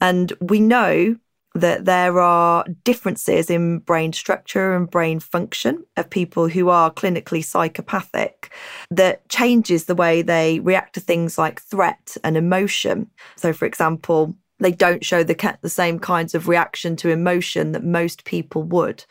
And 0.00 0.32
we 0.40 0.60
know 0.60 1.16
that 1.54 1.84
there 1.84 2.20
are 2.20 2.64
differences 2.82 3.48
in 3.48 3.78
brain 3.78 4.12
structure 4.12 4.74
and 4.74 4.90
brain 4.90 5.20
function 5.20 5.84
of 5.96 6.10
people 6.10 6.48
who 6.48 6.68
are 6.68 6.92
clinically 6.92 7.44
psychopathic 7.44 8.52
that 8.90 9.28
changes 9.28 9.84
the 9.84 9.94
way 9.94 10.20
they 10.20 10.58
react 10.60 10.94
to 10.94 11.00
things 11.00 11.38
like 11.38 11.62
threat 11.62 12.16
and 12.24 12.36
emotion. 12.36 13.08
So, 13.36 13.52
for 13.52 13.66
example, 13.66 14.34
they 14.58 14.72
don't 14.72 15.04
show 15.04 15.22
the, 15.22 15.58
the 15.62 15.68
same 15.68 15.98
kinds 15.98 16.34
of 16.34 16.48
reaction 16.48 16.96
to 16.96 17.10
emotion 17.10 17.72
that 17.72 17.84
most 17.84 18.24
people 18.24 18.64
would. 18.64 19.04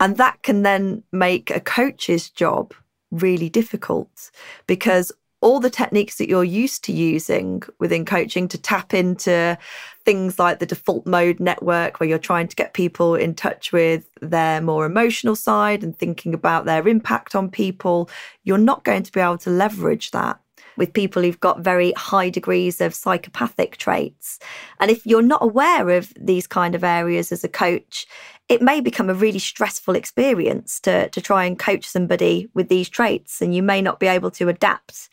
And 0.00 0.16
that 0.16 0.42
can 0.42 0.62
then 0.62 1.04
make 1.12 1.50
a 1.50 1.60
coach's 1.60 2.28
job 2.28 2.74
really 3.12 3.48
difficult 3.48 4.30
because 4.66 5.12
all 5.42 5.60
the 5.60 5.70
techniques 5.70 6.16
that 6.16 6.28
you're 6.28 6.44
used 6.44 6.84
to 6.84 6.92
using 6.92 7.62
within 7.78 8.04
coaching 8.04 8.48
to 8.48 8.56
tap 8.56 8.94
into 8.94 9.58
things 10.04 10.38
like 10.38 10.58
the 10.58 10.66
default 10.66 11.06
mode 11.06 11.40
network, 11.40 12.00
where 12.00 12.08
you're 12.08 12.18
trying 12.18 12.48
to 12.48 12.56
get 12.56 12.74
people 12.74 13.14
in 13.14 13.34
touch 13.34 13.72
with 13.72 14.08
their 14.20 14.60
more 14.60 14.86
emotional 14.86 15.36
side 15.36 15.82
and 15.82 15.98
thinking 15.98 16.32
about 16.32 16.64
their 16.64 16.86
impact 16.88 17.34
on 17.34 17.50
people, 17.50 18.08
you're 18.44 18.56
not 18.56 18.84
going 18.84 19.02
to 19.02 19.12
be 19.12 19.20
able 19.20 19.38
to 19.38 19.50
leverage 19.50 20.12
that 20.12 20.38
with 20.76 20.92
people 20.92 21.22
who've 21.22 21.40
got 21.40 21.60
very 21.60 21.92
high 21.92 22.30
degrees 22.30 22.80
of 22.80 22.94
psychopathic 22.94 23.76
traits. 23.76 24.38
And 24.80 24.90
if 24.90 25.06
you're 25.06 25.22
not 25.22 25.42
aware 25.42 25.90
of 25.90 26.12
these 26.18 26.46
kind 26.46 26.74
of 26.74 26.84
areas 26.84 27.32
as 27.32 27.44
a 27.44 27.48
coach, 27.48 28.06
it 28.48 28.62
may 28.62 28.80
become 28.80 29.08
a 29.08 29.14
really 29.14 29.38
stressful 29.38 29.94
experience 29.94 30.80
to, 30.80 31.08
to 31.10 31.20
try 31.20 31.44
and 31.44 31.58
coach 31.58 31.86
somebody 31.86 32.48
with 32.54 32.68
these 32.68 32.88
traits, 32.88 33.40
and 33.40 33.54
you 33.54 33.62
may 33.62 33.80
not 33.80 34.00
be 34.00 34.06
able 34.06 34.30
to 34.32 34.48
adapt 34.48 35.08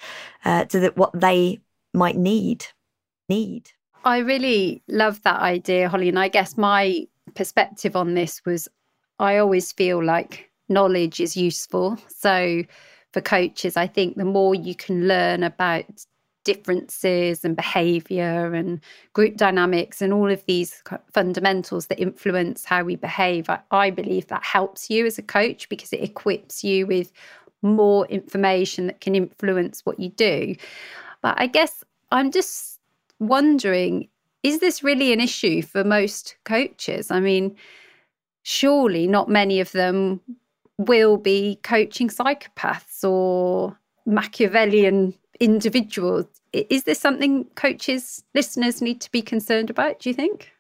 uh, 0.46 0.66
to 0.66 0.80
the, 0.80 0.88
what 0.96 1.12
they 1.14 1.60
might 1.94 2.18
need. 2.18 2.66
Need. 3.30 3.70
I 4.04 4.20
really 4.20 4.82
love 4.88 5.22
that 5.24 5.40
idea, 5.40 5.88
Holly. 5.88 6.10
And 6.10 6.18
I 6.18 6.30
guess 6.30 6.58
my 6.58 7.06
perspective 7.36 7.96
on 7.96 8.16
this 8.16 8.42
was 8.46 8.68
I 9.20 9.38
always 9.38 9.72
feel 9.72 10.04
like 10.04 10.50
knowledge 10.68 11.20
is 11.20 11.38
useful. 11.38 11.98
So 12.08 12.64
for 13.14 13.22
coaches. 13.22 13.78
I 13.78 13.88
think 13.88 14.16
the 14.16 14.26
more 14.26 14.56
you 14.56 14.76
can 14.76 15.08
learn 15.08 15.44
about 15.44 15.86
differences 16.44 17.44
and 17.44 17.56
behavior 17.56 18.54
and 18.54 18.80
group 19.14 19.36
dynamics 19.36 20.02
and 20.02 20.14
all 20.14 20.32
of 20.32 20.44
these 20.46 20.82
fundamentals 21.14 21.88
that 21.88 22.00
influence 22.00 22.66
how 22.66 22.84
we 22.84 22.96
behave, 22.96 23.50
I, 23.50 23.60
I 23.72 23.90
believe 23.90 24.28
that 24.28 24.44
helps 24.44 24.90
you 24.90 25.06
as 25.06 25.18
a 25.18 25.24
coach 25.24 25.70
because 25.70 25.94
it 25.94 26.02
equips 26.02 26.64
you 26.64 26.88
with 26.88 27.12
more 27.62 28.06
information 28.08 28.88
that 28.88 29.02
can 29.02 29.16
influence 29.16 29.86
what 29.86 30.00
you 30.00 30.10
do. 30.10 30.56
But 31.22 31.36
I 31.38 31.48
guess 31.48 31.84
I'm 32.12 32.32
just 32.32 32.80
wondering 33.20 34.08
is 34.42 34.60
this 34.60 34.84
really 34.84 35.12
an 35.12 35.20
issue 35.20 35.62
for 35.62 35.84
most 35.84 36.38
coaches? 36.46 37.12
I 37.12 37.20
mean, 37.20 37.58
surely 38.44 39.06
not 39.06 39.28
many 39.28 39.60
of 39.60 39.72
them 39.74 40.22
will 40.80 41.18
be 41.18 41.60
coaching 41.62 42.08
psychopaths 42.08 43.04
or 43.04 43.78
Machiavellian 44.06 45.14
individuals. 45.40 46.26
Is 46.54 46.86
this 46.86 47.00
something 47.00 47.46
coaches, 47.56 48.24
listeners 48.34 48.82
need 48.82 49.02
to 49.02 49.12
be 49.12 49.22
concerned 49.22 49.70
about, 49.70 50.00
do 50.00 50.10
you 50.10 50.16
think? 50.16 50.52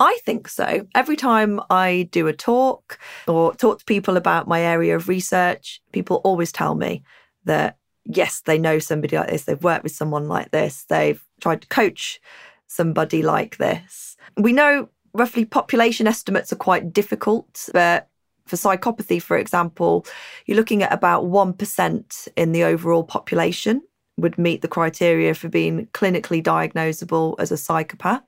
I 0.00 0.18
think 0.24 0.48
so. 0.48 0.86
Every 0.94 1.16
time 1.16 1.60
I 1.70 2.08
do 2.10 2.26
a 2.26 2.32
talk 2.32 2.98
or 3.26 3.54
talk 3.54 3.78
to 3.78 3.84
people 3.84 4.16
about 4.16 4.46
my 4.48 4.60
area 4.60 4.94
of 4.94 5.08
research, 5.08 5.80
people 5.92 6.16
always 6.24 6.52
tell 6.52 6.74
me 6.74 7.02
that 7.44 7.78
yes, 8.04 8.42
they 8.46 8.58
know 8.58 8.78
somebody 8.78 9.16
like 9.16 9.28
this, 9.28 9.44
they've 9.44 9.62
worked 9.62 9.84
with 9.84 9.92
someone 9.92 10.28
like 10.28 10.50
this, 10.50 10.84
they've 10.88 11.22
tried 11.40 11.62
to 11.62 11.68
coach 11.68 12.20
somebody 12.66 13.22
like 13.22 13.58
this. 13.58 14.16
We 14.36 14.52
know 14.52 14.88
roughly 15.14 15.44
population 15.44 16.06
estimates 16.06 16.52
are 16.52 16.56
quite 16.56 16.92
difficult, 16.92 17.68
but 17.72 18.08
for 18.48 18.56
psychopathy, 18.56 19.20
for 19.20 19.36
example, 19.36 20.06
you're 20.46 20.56
looking 20.56 20.82
at 20.82 20.92
about 20.92 21.24
1% 21.24 22.28
in 22.36 22.52
the 22.52 22.64
overall 22.64 23.04
population 23.04 23.82
would 24.18 24.36
meet 24.36 24.62
the 24.62 24.68
criteria 24.68 25.32
for 25.32 25.48
being 25.48 25.86
clinically 25.88 26.42
diagnosable 26.42 27.36
as 27.38 27.52
a 27.52 27.56
psychopath. 27.56 28.22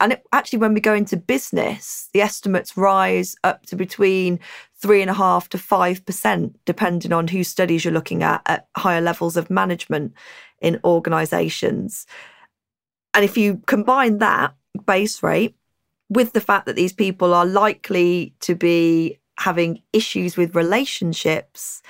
And 0.00 0.12
it, 0.12 0.24
actually, 0.32 0.60
when 0.60 0.74
we 0.74 0.80
go 0.80 0.94
into 0.94 1.16
business, 1.16 2.08
the 2.12 2.20
estimates 2.20 2.76
rise 2.76 3.36
up 3.44 3.66
to 3.66 3.76
between 3.76 4.40
three 4.76 5.00
and 5.00 5.10
a 5.10 5.14
half 5.14 5.48
to 5.50 5.58
five 5.58 6.04
percent, 6.06 6.58
depending 6.64 7.12
on 7.12 7.28
whose 7.28 7.48
studies 7.48 7.84
you're 7.84 7.94
looking 7.94 8.22
at 8.22 8.42
at 8.46 8.68
higher 8.76 9.00
levels 9.00 9.36
of 9.36 9.50
management 9.50 10.12
in 10.60 10.80
organizations. 10.84 12.06
And 13.12 13.24
if 13.24 13.36
you 13.36 13.62
combine 13.66 14.18
that 14.18 14.54
base 14.86 15.22
rate 15.22 15.54
with 16.08 16.32
the 16.32 16.40
fact 16.40 16.66
that 16.66 16.76
these 16.76 16.92
people 16.92 17.32
are 17.32 17.46
likely 17.46 18.34
to 18.40 18.54
be 18.54 19.18
having 19.38 19.82
issues 19.92 20.36
with 20.36 20.54
relationships, 20.54 21.82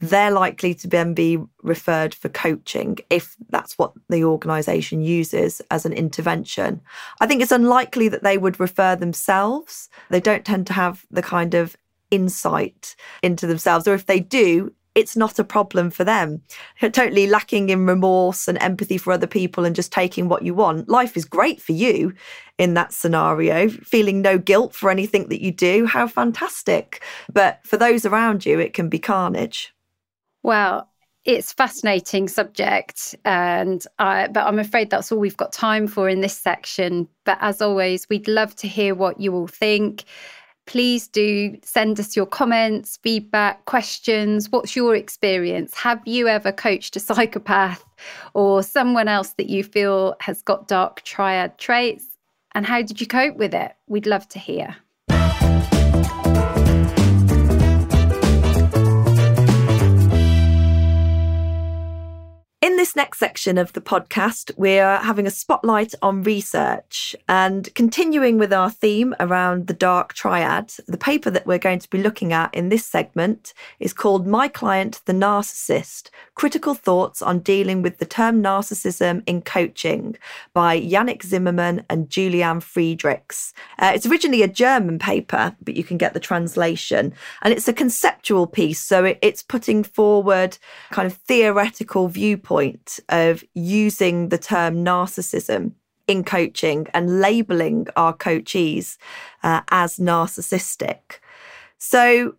they're 0.00 0.30
likely 0.30 0.74
to 0.74 0.88
then 0.88 1.14
be 1.14 1.38
referred 1.62 2.14
for 2.14 2.28
coaching 2.28 2.98
if 3.10 3.36
that's 3.48 3.78
what 3.78 3.92
the 4.08 4.24
organisation 4.24 5.00
uses 5.00 5.62
as 5.70 5.86
an 5.86 5.92
intervention. 5.92 6.80
I 7.20 7.26
think 7.26 7.42
it's 7.42 7.52
unlikely 7.52 8.08
that 8.08 8.22
they 8.22 8.36
would 8.36 8.60
refer 8.60 8.96
themselves. 8.96 9.88
They 10.10 10.20
don't 10.20 10.44
tend 10.44 10.66
to 10.68 10.72
have 10.72 11.06
the 11.10 11.22
kind 11.22 11.54
of 11.54 11.76
insight 12.10 12.96
into 13.22 13.46
themselves, 13.46 13.88
or 13.88 13.94
if 13.94 14.06
they 14.06 14.20
do, 14.20 14.72
it's 14.94 15.16
not 15.16 15.38
a 15.38 15.44
problem 15.44 15.90
for 15.90 16.04
them. 16.04 16.40
Totally 16.80 17.26
lacking 17.26 17.68
in 17.68 17.86
remorse 17.86 18.46
and 18.46 18.60
empathy 18.62 18.98
for 18.98 19.12
other 19.12 19.26
people 19.26 19.64
and 19.64 19.74
just 19.74 19.92
taking 19.92 20.28
what 20.28 20.42
you 20.42 20.54
want. 20.54 20.88
Life 20.88 21.16
is 21.16 21.24
great 21.24 21.60
for 21.60 21.72
you 21.72 22.14
in 22.58 22.74
that 22.74 22.92
scenario, 22.92 23.68
feeling 23.68 24.22
no 24.22 24.38
guilt 24.38 24.74
for 24.74 24.90
anything 24.90 25.28
that 25.28 25.42
you 25.42 25.50
do. 25.50 25.86
How 25.86 26.06
fantastic. 26.06 27.02
But 27.32 27.60
for 27.64 27.76
those 27.76 28.06
around 28.06 28.46
you, 28.46 28.60
it 28.60 28.72
can 28.72 28.88
be 28.88 28.98
carnage. 28.98 29.74
Well, 30.42 30.88
it's 31.24 31.52
fascinating 31.52 32.28
subject 32.28 33.14
and 33.24 33.82
I, 33.98 34.28
but 34.28 34.46
i'm 34.46 34.58
afraid 34.58 34.90
that's 34.90 35.10
all 35.10 35.18
we've 35.18 35.36
got 35.36 35.52
time 35.52 35.86
for 35.86 36.06
in 36.06 36.20
this 36.20 36.36
section 36.36 37.08
but 37.24 37.38
as 37.40 37.62
always 37.62 38.06
we'd 38.10 38.28
love 38.28 38.54
to 38.56 38.68
hear 38.68 38.94
what 38.94 39.18
you 39.18 39.34
all 39.34 39.46
think 39.46 40.04
please 40.66 41.08
do 41.08 41.56
send 41.62 42.00
us 42.00 42.16
your 42.16 42.26
comments, 42.26 42.98
feedback, 43.02 43.64
questions. 43.66 44.50
What's 44.50 44.74
your 44.74 44.94
experience? 44.94 45.74
Have 45.74 46.00
you 46.06 46.28
ever 46.28 46.52
coached 46.52 46.96
a 46.96 47.00
psychopath 47.00 47.84
or 48.34 48.62
someone 48.62 49.08
else 49.08 49.30
that 49.30 49.48
you 49.48 49.64
feel 49.64 50.16
has 50.20 50.42
got 50.42 50.68
dark 50.68 51.02
triad 51.02 51.58
traits? 51.58 52.06
And 52.52 52.64
how 52.64 52.82
did 52.82 53.00
you 53.00 53.06
cope 53.06 53.36
with 53.36 53.54
it? 53.54 53.74
We'd 53.88 54.06
love 54.06 54.28
to 54.30 54.38
hear. 54.38 54.76
In 62.64 62.78
this 62.78 62.96
next 62.96 63.18
section 63.18 63.58
of 63.58 63.74
the 63.74 63.82
podcast, 63.82 64.50
we're 64.56 64.96
having 64.96 65.26
a 65.26 65.30
spotlight 65.30 65.94
on 66.00 66.22
research 66.22 67.14
and 67.28 67.68
continuing 67.74 68.38
with 68.38 68.54
our 68.54 68.70
theme 68.70 69.14
around 69.20 69.66
the 69.66 69.74
dark 69.74 70.14
triad. 70.14 70.72
The 70.86 70.96
paper 70.96 71.28
that 71.28 71.46
we're 71.46 71.58
going 71.58 71.80
to 71.80 71.90
be 71.90 72.02
looking 72.02 72.32
at 72.32 72.54
in 72.54 72.70
this 72.70 72.86
segment 72.86 73.52
is 73.80 73.92
called 73.92 74.26
My 74.26 74.48
Client 74.48 75.02
the 75.04 75.12
Narcissist 75.12 76.08
Critical 76.36 76.72
Thoughts 76.72 77.20
on 77.20 77.40
Dealing 77.40 77.82
with 77.82 77.98
the 77.98 78.06
Term 78.06 78.42
Narcissism 78.42 79.22
in 79.26 79.42
Coaching 79.42 80.16
by 80.54 80.80
Jannick 80.80 81.22
Zimmerman 81.22 81.84
and 81.90 82.08
Julianne 82.08 82.62
Friedrichs. 82.62 83.52
Uh, 83.78 83.92
it's 83.94 84.06
originally 84.06 84.40
a 84.40 84.48
German 84.48 84.98
paper, 84.98 85.54
but 85.62 85.76
you 85.76 85.84
can 85.84 85.98
get 85.98 86.14
the 86.14 86.18
translation. 86.18 87.12
And 87.42 87.52
it's 87.52 87.68
a 87.68 87.74
conceptual 87.74 88.46
piece, 88.46 88.80
so 88.80 89.04
it, 89.04 89.18
it's 89.20 89.42
putting 89.42 89.84
forward 89.84 90.56
kind 90.90 91.04
of 91.04 91.12
theoretical 91.28 92.08
viewpoints 92.08 92.53
point 92.54 93.00
of 93.08 93.42
using 93.54 94.28
the 94.28 94.38
term 94.38 94.84
narcissism 94.84 95.72
in 96.06 96.22
coaching 96.22 96.86
and 96.94 97.20
labeling 97.20 97.88
our 97.96 98.16
coachees 98.16 98.96
uh, 99.42 99.62
as 99.70 99.96
narcissistic. 99.96 101.18
So, 101.78 102.36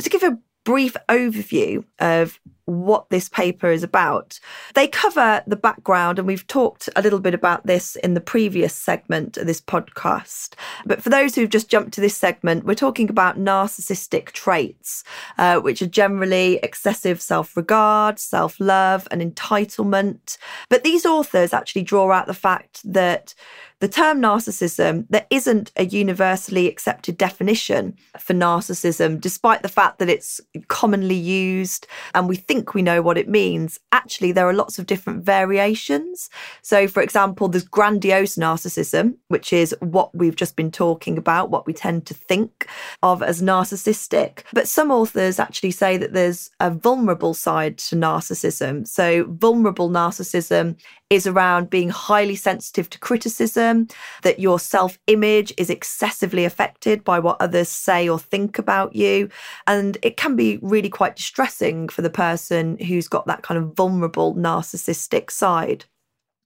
to 0.00 0.10
give 0.10 0.22
a 0.22 0.38
brief 0.64 0.96
overview 1.08 1.84
of 1.98 2.38
what 2.66 3.08
this 3.10 3.28
paper 3.28 3.70
is 3.70 3.82
about. 3.82 4.38
They 4.74 4.88
cover 4.88 5.42
the 5.46 5.56
background, 5.56 6.18
and 6.18 6.26
we've 6.26 6.46
talked 6.46 6.88
a 6.94 7.02
little 7.02 7.20
bit 7.20 7.34
about 7.34 7.66
this 7.66 7.96
in 7.96 8.14
the 8.14 8.20
previous 8.20 8.74
segment 8.74 9.36
of 9.36 9.46
this 9.46 9.60
podcast. 9.60 10.54
But 10.84 11.02
for 11.02 11.08
those 11.08 11.34
who've 11.34 11.48
just 11.48 11.70
jumped 11.70 11.94
to 11.94 12.00
this 12.00 12.16
segment, 12.16 12.64
we're 12.64 12.74
talking 12.74 13.08
about 13.08 13.38
narcissistic 13.38 14.32
traits, 14.32 15.04
uh, 15.38 15.60
which 15.60 15.80
are 15.80 15.86
generally 15.86 16.58
excessive 16.62 17.22
self 17.22 17.56
regard, 17.56 18.18
self 18.18 18.58
love, 18.60 19.08
and 19.10 19.22
entitlement. 19.22 20.36
But 20.68 20.84
these 20.84 21.06
authors 21.06 21.52
actually 21.52 21.82
draw 21.82 22.10
out 22.10 22.26
the 22.26 22.34
fact 22.34 22.80
that 22.92 23.34
the 23.80 23.88
term 23.88 24.22
narcissism, 24.22 25.04
there 25.10 25.26
isn't 25.28 25.70
a 25.76 25.84
universally 25.84 26.66
accepted 26.66 27.18
definition 27.18 27.94
for 28.18 28.32
narcissism, 28.32 29.20
despite 29.20 29.62
the 29.62 29.68
fact 29.68 29.98
that 29.98 30.08
it's 30.08 30.40
commonly 30.68 31.14
used 31.14 31.86
and 32.14 32.26
we 32.26 32.36
think 32.36 32.55
we 32.74 32.82
know 32.82 33.02
what 33.02 33.18
it 33.18 33.28
means. 33.28 33.78
Actually, 33.92 34.32
there 34.32 34.48
are 34.48 34.54
lots 34.54 34.78
of 34.78 34.86
different 34.86 35.24
variations. 35.24 36.30
So, 36.62 36.88
for 36.88 37.02
example, 37.02 37.48
there's 37.48 37.64
grandiose 37.64 38.36
narcissism, 38.36 39.16
which 39.28 39.52
is 39.52 39.74
what 39.80 40.14
we've 40.14 40.36
just 40.36 40.56
been 40.56 40.70
talking 40.70 41.18
about, 41.18 41.50
what 41.50 41.66
we 41.66 41.72
tend 41.72 42.06
to 42.06 42.14
think 42.14 42.68
of 43.02 43.22
as 43.22 43.42
narcissistic. 43.42 44.42
But 44.52 44.68
some 44.68 44.90
authors 44.90 45.38
actually 45.38 45.72
say 45.72 45.96
that 45.96 46.12
there's 46.12 46.50
a 46.60 46.70
vulnerable 46.70 47.34
side 47.34 47.78
to 47.78 47.96
narcissism. 47.96 48.86
So, 48.86 49.24
vulnerable 49.28 49.90
narcissism 49.90 50.76
is 51.08 51.26
around 51.26 51.70
being 51.70 51.88
highly 51.88 52.34
sensitive 52.34 52.90
to 52.90 52.98
criticism, 52.98 53.86
that 54.22 54.40
your 54.40 54.58
self 54.58 54.98
image 55.06 55.52
is 55.56 55.70
excessively 55.70 56.44
affected 56.44 57.04
by 57.04 57.18
what 57.18 57.40
others 57.40 57.68
say 57.68 58.08
or 58.08 58.18
think 58.18 58.58
about 58.58 58.94
you. 58.94 59.28
And 59.66 59.96
it 60.02 60.16
can 60.16 60.34
be 60.34 60.58
really 60.62 60.88
quite 60.88 61.16
distressing 61.16 61.88
for 61.88 62.02
the 62.02 62.10
person 62.10 62.45
who's 62.48 63.08
got 63.08 63.26
that 63.26 63.42
kind 63.42 63.58
of 63.58 63.74
vulnerable 63.74 64.34
narcissistic 64.34 65.30
side. 65.30 65.84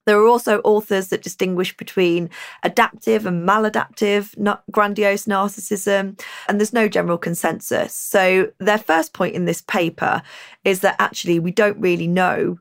There 0.06 0.18
are 0.18 0.26
also 0.26 0.60
authors 0.60 1.08
that 1.08 1.22
distinguish 1.22 1.76
between 1.76 2.30
adaptive 2.62 3.26
and 3.26 3.46
maladaptive, 3.46 4.34
grandiose 4.70 5.26
narcissism, 5.26 6.20
and 6.48 6.58
there's 6.58 6.72
no 6.72 6.88
general 6.88 7.18
consensus. 7.18 7.94
So, 7.94 8.50
their 8.58 8.78
first 8.78 9.12
point 9.12 9.34
in 9.34 9.44
this 9.44 9.62
paper 9.62 10.22
is 10.64 10.80
that 10.80 10.96
actually 10.98 11.38
we 11.38 11.52
don't 11.52 11.78
really 11.78 12.06
know 12.06 12.58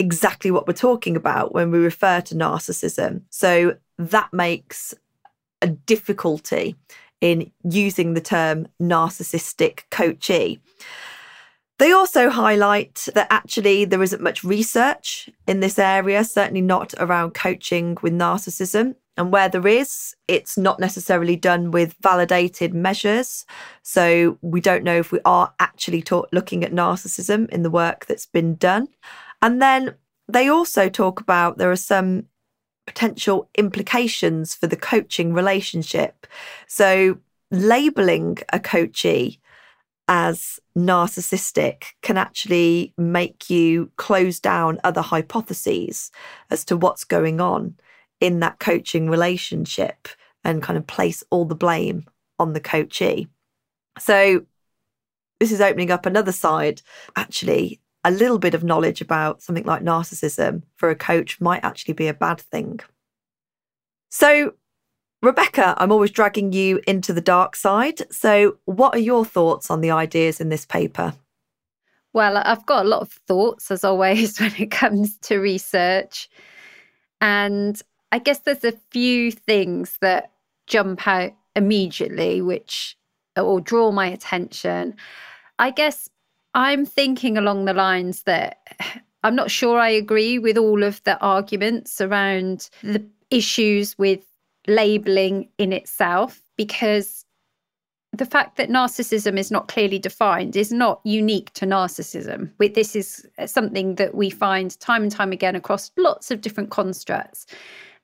exactly 0.00 0.50
what 0.50 0.66
we're 0.66 0.72
talking 0.72 1.14
about 1.14 1.52
when 1.52 1.70
we 1.70 1.78
refer 1.78 2.20
to 2.22 2.34
narcissism. 2.34 3.20
So 3.28 3.76
that 3.98 4.32
makes 4.32 4.94
a 5.60 5.68
difficulty 5.68 6.74
in 7.20 7.52
using 7.62 8.14
the 8.14 8.20
term 8.20 8.66
narcissistic 8.80 9.82
coachee. 9.90 10.58
They 11.80 11.92
also 11.92 12.28
highlight 12.28 13.08
that 13.14 13.28
actually 13.30 13.86
there 13.86 14.02
isn't 14.02 14.20
much 14.20 14.44
research 14.44 15.30
in 15.46 15.60
this 15.60 15.78
area, 15.78 16.22
certainly 16.24 16.60
not 16.60 16.92
around 16.98 17.30
coaching 17.32 17.96
with 18.02 18.12
narcissism. 18.12 18.96
And 19.16 19.32
where 19.32 19.48
there 19.48 19.66
is, 19.66 20.14
it's 20.28 20.58
not 20.58 20.78
necessarily 20.78 21.36
done 21.36 21.70
with 21.70 21.96
validated 22.02 22.74
measures. 22.74 23.46
So 23.82 24.36
we 24.42 24.60
don't 24.60 24.84
know 24.84 24.98
if 24.98 25.10
we 25.10 25.20
are 25.24 25.54
actually 25.58 26.04
looking 26.32 26.64
at 26.64 26.72
narcissism 26.72 27.48
in 27.48 27.62
the 27.62 27.70
work 27.70 28.04
that's 28.04 28.26
been 28.26 28.56
done. 28.56 28.88
And 29.40 29.62
then 29.62 29.94
they 30.28 30.48
also 30.48 30.90
talk 30.90 31.18
about 31.18 31.56
there 31.56 31.70
are 31.70 31.76
some 31.76 32.26
potential 32.86 33.48
implications 33.56 34.54
for 34.54 34.66
the 34.66 34.76
coaching 34.76 35.32
relationship. 35.32 36.26
So, 36.66 37.20
labeling 37.50 38.36
a 38.52 38.60
coachee 38.60 39.39
as 40.10 40.58
narcissistic 40.76 41.84
can 42.02 42.16
actually 42.16 42.92
make 42.98 43.48
you 43.48 43.92
close 43.96 44.40
down 44.40 44.80
other 44.82 45.02
hypotheses 45.02 46.10
as 46.50 46.64
to 46.64 46.76
what's 46.76 47.04
going 47.04 47.40
on 47.40 47.76
in 48.20 48.40
that 48.40 48.58
coaching 48.58 49.08
relationship 49.08 50.08
and 50.42 50.64
kind 50.64 50.76
of 50.76 50.86
place 50.88 51.22
all 51.30 51.44
the 51.44 51.54
blame 51.54 52.04
on 52.40 52.54
the 52.54 52.60
coachee. 52.60 53.28
So, 53.98 54.44
this 55.38 55.52
is 55.52 55.60
opening 55.60 55.92
up 55.92 56.06
another 56.06 56.32
side. 56.32 56.82
Actually, 57.14 57.80
a 58.02 58.10
little 58.10 58.40
bit 58.40 58.54
of 58.54 58.64
knowledge 58.64 59.00
about 59.00 59.42
something 59.42 59.64
like 59.64 59.82
narcissism 59.82 60.62
for 60.74 60.90
a 60.90 60.96
coach 60.96 61.40
might 61.40 61.62
actually 61.62 61.94
be 61.94 62.08
a 62.08 62.14
bad 62.14 62.40
thing. 62.40 62.80
So, 64.10 64.54
Rebecca, 65.22 65.74
I'm 65.76 65.92
always 65.92 66.10
dragging 66.10 66.52
you 66.52 66.80
into 66.86 67.12
the 67.12 67.20
dark 67.20 67.54
side. 67.54 68.12
So, 68.12 68.56
what 68.64 68.94
are 68.94 69.00
your 69.00 69.24
thoughts 69.24 69.70
on 69.70 69.82
the 69.82 69.90
ideas 69.90 70.40
in 70.40 70.48
this 70.48 70.64
paper? 70.64 71.14
Well, 72.12 72.38
I've 72.38 72.66
got 72.66 72.86
a 72.86 72.88
lot 72.88 73.02
of 73.02 73.12
thoughts, 73.12 73.70
as 73.70 73.84
always, 73.84 74.38
when 74.40 74.54
it 74.56 74.70
comes 74.70 75.18
to 75.18 75.38
research. 75.38 76.28
And 77.20 77.80
I 78.12 78.18
guess 78.18 78.40
there's 78.40 78.64
a 78.64 78.78
few 78.90 79.30
things 79.30 79.98
that 80.00 80.32
jump 80.66 81.06
out 81.06 81.32
immediately, 81.54 82.40
which 82.40 82.96
will 83.36 83.60
draw 83.60 83.92
my 83.92 84.06
attention. 84.06 84.94
I 85.58 85.70
guess 85.70 86.08
I'm 86.54 86.86
thinking 86.86 87.36
along 87.36 87.66
the 87.66 87.74
lines 87.74 88.22
that 88.22 88.58
I'm 89.22 89.36
not 89.36 89.50
sure 89.50 89.78
I 89.78 89.90
agree 89.90 90.38
with 90.38 90.56
all 90.56 90.82
of 90.82 91.02
the 91.04 91.20
arguments 91.20 92.00
around 92.00 92.70
the 92.82 93.04
issues 93.30 93.98
with 93.98 94.24
labeling 94.66 95.48
in 95.58 95.72
itself 95.72 96.40
because 96.56 97.24
the 98.12 98.26
fact 98.26 98.56
that 98.56 98.68
narcissism 98.68 99.38
is 99.38 99.50
not 99.50 99.68
clearly 99.68 99.98
defined 99.98 100.56
is 100.56 100.72
not 100.72 101.00
unique 101.04 101.52
to 101.52 101.66
narcissism. 101.66 102.50
This 102.58 102.96
is 102.96 103.26
something 103.46 103.94
that 103.96 104.14
we 104.14 104.30
find 104.30 104.78
time 104.80 105.02
and 105.02 105.12
time 105.12 105.32
again 105.32 105.54
across 105.54 105.92
lots 105.96 106.30
of 106.30 106.40
different 106.40 106.70
constructs. 106.70 107.46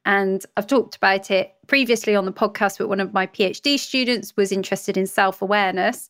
And 0.05 0.47
I've 0.57 0.69
talked 0.69 0.95
about 0.95 1.33
it 1.33 1.55
previously 1.67 2.15
on 2.15 2.25
the 2.25 2.33
podcast, 2.33 2.79
but 2.79 2.89
one 2.89 3.01
of 3.01 3.13
my 3.13 3.27
PhD 3.27 3.79
students 3.79 4.37
was 4.37 4.53
interested 4.53 4.97
in 4.97 5.07
self 5.07 5.43
awareness 5.43 6.09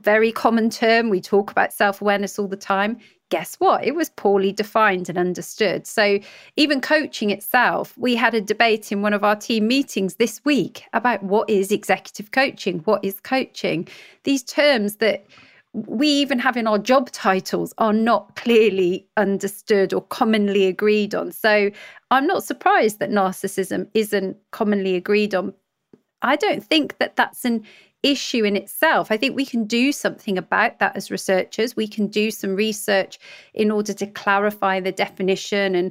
very 0.00 0.32
common 0.32 0.70
term. 0.70 1.08
We 1.10 1.20
talk 1.20 1.50
about 1.50 1.72
self 1.72 2.00
awareness 2.00 2.38
all 2.38 2.48
the 2.48 2.56
time. 2.56 2.98
Guess 3.30 3.56
what? 3.56 3.84
It 3.84 3.94
was 3.94 4.10
poorly 4.10 4.52
defined 4.52 5.08
and 5.08 5.18
understood. 5.18 5.86
So, 5.86 6.18
even 6.56 6.80
coaching 6.80 7.30
itself, 7.30 7.96
we 7.96 8.14
had 8.14 8.34
a 8.34 8.40
debate 8.40 8.92
in 8.92 9.02
one 9.02 9.14
of 9.14 9.24
our 9.24 9.36
team 9.36 9.66
meetings 9.66 10.16
this 10.16 10.44
week 10.44 10.84
about 10.92 11.22
what 11.22 11.48
is 11.48 11.72
executive 11.72 12.30
coaching? 12.30 12.80
What 12.80 13.04
is 13.04 13.20
coaching? 13.20 13.88
These 14.24 14.42
terms 14.44 14.96
that 14.96 15.24
we 15.72 16.06
even 16.06 16.38
have 16.38 16.56
in 16.56 16.68
our 16.68 16.78
job 16.78 17.10
titles 17.10 17.74
are 17.78 17.92
not 17.92 18.36
clearly 18.36 19.08
understood 19.16 19.92
or 19.92 20.02
commonly 20.02 20.66
agreed 20.66 21.14
on. 21.14 21.32
So, 21.32 21.70
I'm 22.10 22.26
not 22.26 22.44
surprised 22.44 22.98
that 22.98 23.10
narcissism 23.10 23.88
isn't 23.94 24.36
commonly 24.50 24.94
agreed 24.94 25.34
on. 25.34 25.54
I 26.22 26.36
don't 26.36 26.64
think 26.64 26.98
that 26.98 27.16
that's 27.16 27.44
an 27.44 27.64
issue 28.04 28.44
in 28.44 28.54
itself. 28.54 29.10
I 29.10 29.16
think 29.16 29.34
we 29.34 29.46
can 29.46 29.64
do 29.64 29.90
something 29.90 30.36
about 30.38 30.78
that 30.78 30.94
as 30.94 31.10
researchers. 31.10 31.74
We 31.74 31.88
can 31.88 32.06
do 32.06 32.30
some 32.30 32.54
research 32.54 33.18
in 33.54 33.70
order 33.70 33.94
to 33.94 34.06
clarify 34.06 34.78
the 34.78 34.92
definition 34.92 35.74
and 35.74 35.90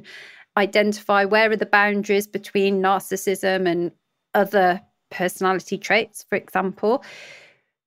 identify 0.56 1.24
where 1.24 1.50
are 1.50 1.56
the 1.56 1.66
boundaries 1.66 2.28
between 2.28 2.80
narcissism 2.80 3.68
and 3.68 3.90
other 4.32 4.80
personality 5.10 5.76
traits, 5.76 6.24
for 6.28 6.36
example. 6.36 7.04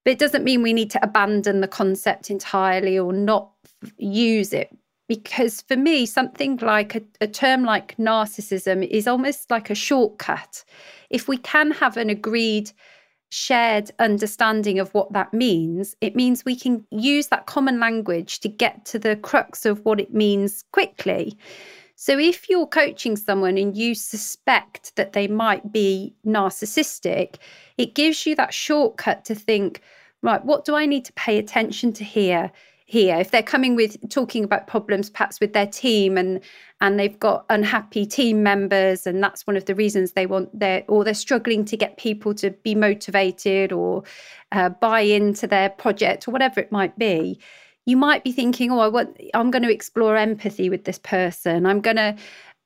But 0.03 0.11
it 0.11 0.19
doesn't 0.19 0.43
mean 0.43 0.61
we 0.61 0.73
need 0.73 0.91
to 0.91 1.03
abandon 1.03 1.61
the 1.61 1.67
concept 1.67 2.29
entirely 2.29 2.99
or 2.99 3.13
not 3.13 3.51
use 3.97 4.53
it. 4.53 4.75
Because 5.07 5.61
for 5.61 5.77
me, 5.77 6.05
something 6.05 6.57
like 6.57 6.95
a, 6.95 7.01
a 7.21 7.27
term 7.27 7.63
like 7.63 7.95
narcissism 7.95 8.85
is 8.85 9.07
almost 9.07 9.49
like 9.49 9.69
a 9.69 9.75
shortcut. 9.75 10.65
If 11.09 11.29
we 11.29 11.37
can 11.37 11.71
have 11.71 11.95
an 11.95 12.09
agreed 12.09 12.71
shared 13.29 13.91
understanding 13.99 14.79
of 14.79 14.93
what 14.93 15.11
that 15.13 15.33
means, 15.33 15.95
it 16.01 16.15
means 16.15 16.45
we 16.45 16.55
can 16.55 16.85
use 16.91 17.27
that 17.27 17.45
common 17.45 17.79
language 17.79 18.39
to 18.39 18.49
get 18.49 18.85
to 18.85 18.99
the 18.99 19.15
crux 19.17 19.65
of 19.65 19.83
what 19.85 19.99
it 19.99 20.13
means 20.13 20.63
quickly. 20.71 21.37
So, 21.95 22.19
if 22.19 22.47
you're 22.47 22.67
coaching 22.67 23.15
someone 23.15 23.57
and 23.57 23.75
you 23.75 23.95
suspect 23.95 24.95
that 24.97 25.13
they 25.13 25.27
might 25.27 25.71
be 25.71 26.13
narcissistic, 26.25 27.37
it 27.77 27.95
gives 27.95 28.25
you 28.25 28.35
that 28.35 28.53
shortcut 28.53 29.25
to 29.25 29.35
think, 29.35 29.81
right, 30.21 30.43
what 30.45 30.63
do 30.63 30.75
I 30.75 30.85
need 30.85 31.05
to 31.05 31.13
pay 31.13 31.39
attention 31.39 31.93
to 31.93 32.03
here? 32.03 32.51
Here. 32.87 33.17
If 33.17 33.31
they're 33.31 33.43
coming 33.43 33.75
with 33.75 33.97
talking 34.09 34.45
about 34.45 34.65
problems 34.65 35.09
perhaps 35.09 35.41
with 35.41 35.51
their 35.51 35.67
team 35.67 36.17
and 36.17 36.39
and 36.79 36.97
they've 36.97 37.19
got 37.19 37.45
unhappy 37.49 38.05
team 38.05 38.43
members 38.43 39.05
and 39.05 39.21
that's 39.21 39.45
one 39.45 39.57
of 39.57 39.65
the 39.65 39.75
reasons 39.75 40.13
they 40.13 40.25
want 40.25 40.57
their 40.57 40.85
or 40.87 41.03
they're 41.03 41.13
struggling 41.13 41.65
to 41.65 41.75
get 41.75 41.97
people 41.97 42.33
to 42.35 42.51
be 42.63 42.75
motivated 42.75 43.73
or 43.73 44.03
uh, 44.53 44.69
buy 44.69 45.01
into 45.01 45.45
their 45.47 45.69
project 45.69 46.27
or 46.27 46.31
whatever 46.31 46.61
it 46.61 46.71
might 46.71 46.97
be 46.97 47.37
you 47.85 47.97
might 47.97 48.23
be 48.23 48.31
thinking 48.31 48.71
oh 48.71 48.79
I 48.79 48.87
want, 48.87 49.19
i'm 49.33 49.51
going 49.51 49.63
to 49.63 49.71
explore 49.71 50.15
empathy 50.15 50.69
with 50.69 50.85
this 50.85 50.99
person. 50.99 51.65
I'm 51.65 51.81
going 51.81 51.97
to 51.97 52.15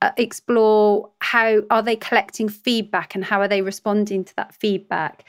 uh, 0.03 0.11
explore 0.17 1.09
how 1.19 1.61
are 1.71 1.81
they 1.81 1.95
collecting 1.95 2.47
feedback 2.47 3.15
and 3.15 3.23
how 3.23 3.41
are 3.41 3.47
they 3.47 3.63
responding 3.63 4.23
to 4.25 4.35
that 4.35 4.53
feedback 4.53 5.25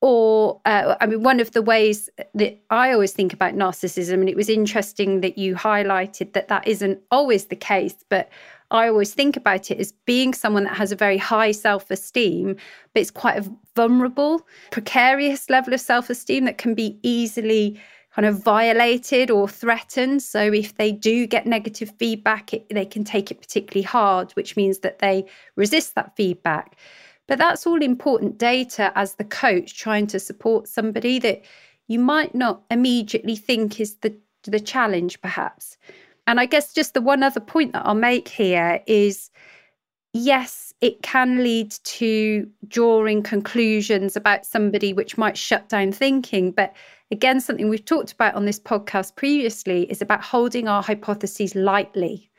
or 0.00 0.60
uh, 0.64 0.94
I 1.00 1.06
mean, 1.06 1.22
one 1.22 1.40
of 1.40 1.52
the 1.52 1.62
ways 1.62 2.08
that 2.34 2.58
I 2.70 2.92
always 2.92 3.12
think 3.12 3.32
about 3.32 3.54
narcissism, 3.54 4.14
and 4.14 4.28
it 4.28 4.36
was 4.36 4.48
interesting 4.48 5.20
that 5.22 5.36
you 5.36 5.54
highlighted 5.54 6.32
that 6.34 6.48
that 6.48 6.68
isn't 6.68 7.00
always 7.10 7.46
the 7.46 7.56
case, 7.56 7.96
but 8.08 8.28
I 8.70 8.88
always 8.88 9.14
think 9.14 9.36
about 9.36 9.70
it 9.70 9.78
as 9.80 9.92
being 10.04 10.34
someone 10.34 10.64
that 10.64 10.76
has 10.76 10.92
a 10.92 10.96
very 10.96 11.18
high 11.18 11.52
self 11.52 11.90
esteem, 11.90 12.54
but 12.92 13.00
it's 13.00 13.10
quite 13.10 13.38
a 13.38 13.50
vulnerable, 13.74 14.46
precarious 14.70 15.50
level 15.50 15.74
of 15.74 15.80
self 15.80 16.10
esteem 16.10 16.44
that 16.44 16.58
can 16.58 16.74
be 16.74 16.98
easily 17.02 17.80
kind 18.14 18.26
of 18.26 18.42
violated 18.42 19.30
or 19.30 19.48
threatened. 19.48 20.22
So 20.22 20.40
if 20.52 20.76
they 20.76 20.92
do 20.92 21.26
get 21.26 21.46
negative 21.46 21.92
feedback, 21.98 22.52
it, 22.52 22.68
they 22.68 22.84
can 22.84 23.04
take 23.04 23.30
it 23.30 23.40
particularly 23.40 23.84
hard, 23.84 24.32
which 24.32 24.56
means 24.56 24.80
that 24.80 24.98
they 24.98 25.24
resist 25.56 25.94
that 25.94 26.14
feedback. 26.16 26.76
But 27.28 27.38
that's 27.38 27.66
all 27.66 27.82
important 27.82 28.38
data 28.38 28.90
as 28.96 29.14
the 29.14 29.24
coach 29.24 29.78
trying 29.78 30.08
to 30.08 30.18
support 30.18 30.66
somebody 30.66 31.18
that 31.20 31.42
you 31.86 31.98
might 31.98 32.34
not 32.34 32.62
immediately 32.70 33.36
think 33.36 33.80
is 33.80 33.96
the, 33.96 34.16
the 34.44 34.58
challenge, 34.60 35.20
perhaps. 35.20 35.76
And 36.26 36.40
I 36.40 36.46
guess 36.46 36.72
just 36.72 36.94
the 36.94 37.00
one 37.00 37.22
other 37.22 37.40
point 37.40 37.72
that 37.72 37.86
I'll 37.86 37.94
make 37.94 38.28
here 38.28 38.82
is 38.86 39.30
yes, 40.14 40.72
it 40.80 41.02
can 41.02 41.42
lead 41.42 41.70
to 41.84 42.48
drawing 42.66 43.22
conclusions 43.22 44.16
about 44.16 44.46
somebody 44.46 44.92
which 44.92 45.18
might 45.18 45.36
shut 45.36 45.68
down 45.68 45.92
thinking. 45.92 46.50
But 46.50 46.74
again, 47.10 47.40
something 47.40 47.68
we've 47.68 47.84
talked 47.84 48.12
about 48.12 48.34
on 48.34 48.46
this 48.46 48.60
podcast 48.60 49.16
previously 49.16 49.90
is 49.90 50.02
about 50.02 50.22
holding 50.22 50.68
our 50.68 50.82
hypotheses 50.82 51.54
lightly. 51.54 52.30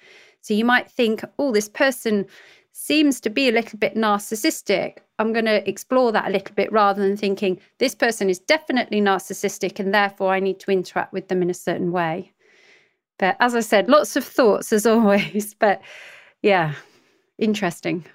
So 0.42 0.54
you 0.54 0.66
might 0.66 0.90
think, 0.90 1.24
oh, 1.38 1.52
this 1.52 1.70
person 1.70 2.26
seems 2.72 3.20
to 3.22 3.30
be 3.30 3.50
a 3.50 3.52
little 3.52 3.78
bit 3.80 3.96
narcissistic. 3.96 4.98
I'm 5.18 5.34
going 5.34 5.46
to 5.46 5.68
explore 5.68 6.12
that 6.12 6.28
a 6.28 6.32
little 6.32 6.56
bit 6.56 6.72
rather 6.72 7.02
than 7.02 7.18
thinking 7.18 7.60
this 7.78 7.94
person 7.94 8.30
is 8.30 8.40
definitely 8.40 9.02
narcissistic 9.02 9.80
and 9.80 9.94
therefore 9.94 10.32
I 10.32 10.40
need 10.40 10.60
to 10.62 10.72
interact 10.72 11.14
with 11.14 11.28
them 11.28 11.42
in 11.42 11.50
a 11.50 11.54
certain 11.54 11.92
way. 11.92 12.32
But 13.18 13.36
as 13.40 13.54
I 13.54 13.60
said, 13.60 13.90
lots 13.90 14.16
of 14.16 14.24
thoughts 14.24 14.72
as 14.72 14.86
always. 14.88 15.54
But 15.54 15.82
yeah, 16.42 16.74
interesting. 17.38 18.06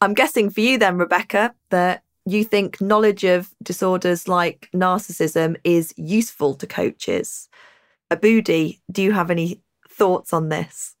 I'm 0.00 0.14
guessing 0.14 0.50
for 0.50 0.60
you 0.60 0.78
then, 0.78 0.98
Rebecca, 0.98 1.54
that 1.70 2.02
you 2.26 2.44
think 2.44 2.80
knowledge 2.80 3.24
of 3.24 3.50
disorders 3.62 4.28
like 4.28 4.68
narcissism 4.74 5.56
is 5.64 5.92
useful 5.96 6.54
to 6.54 6.66
coaches. 6.66 7.48
Aboodi, 8.10 8.80
do 8.90 9.02
you 9.02 9.12
have 9.12 9.30
any 9.30 9.60
thoughts 9.88 10.32
on 10.32 10.48
this? 10.48 10.93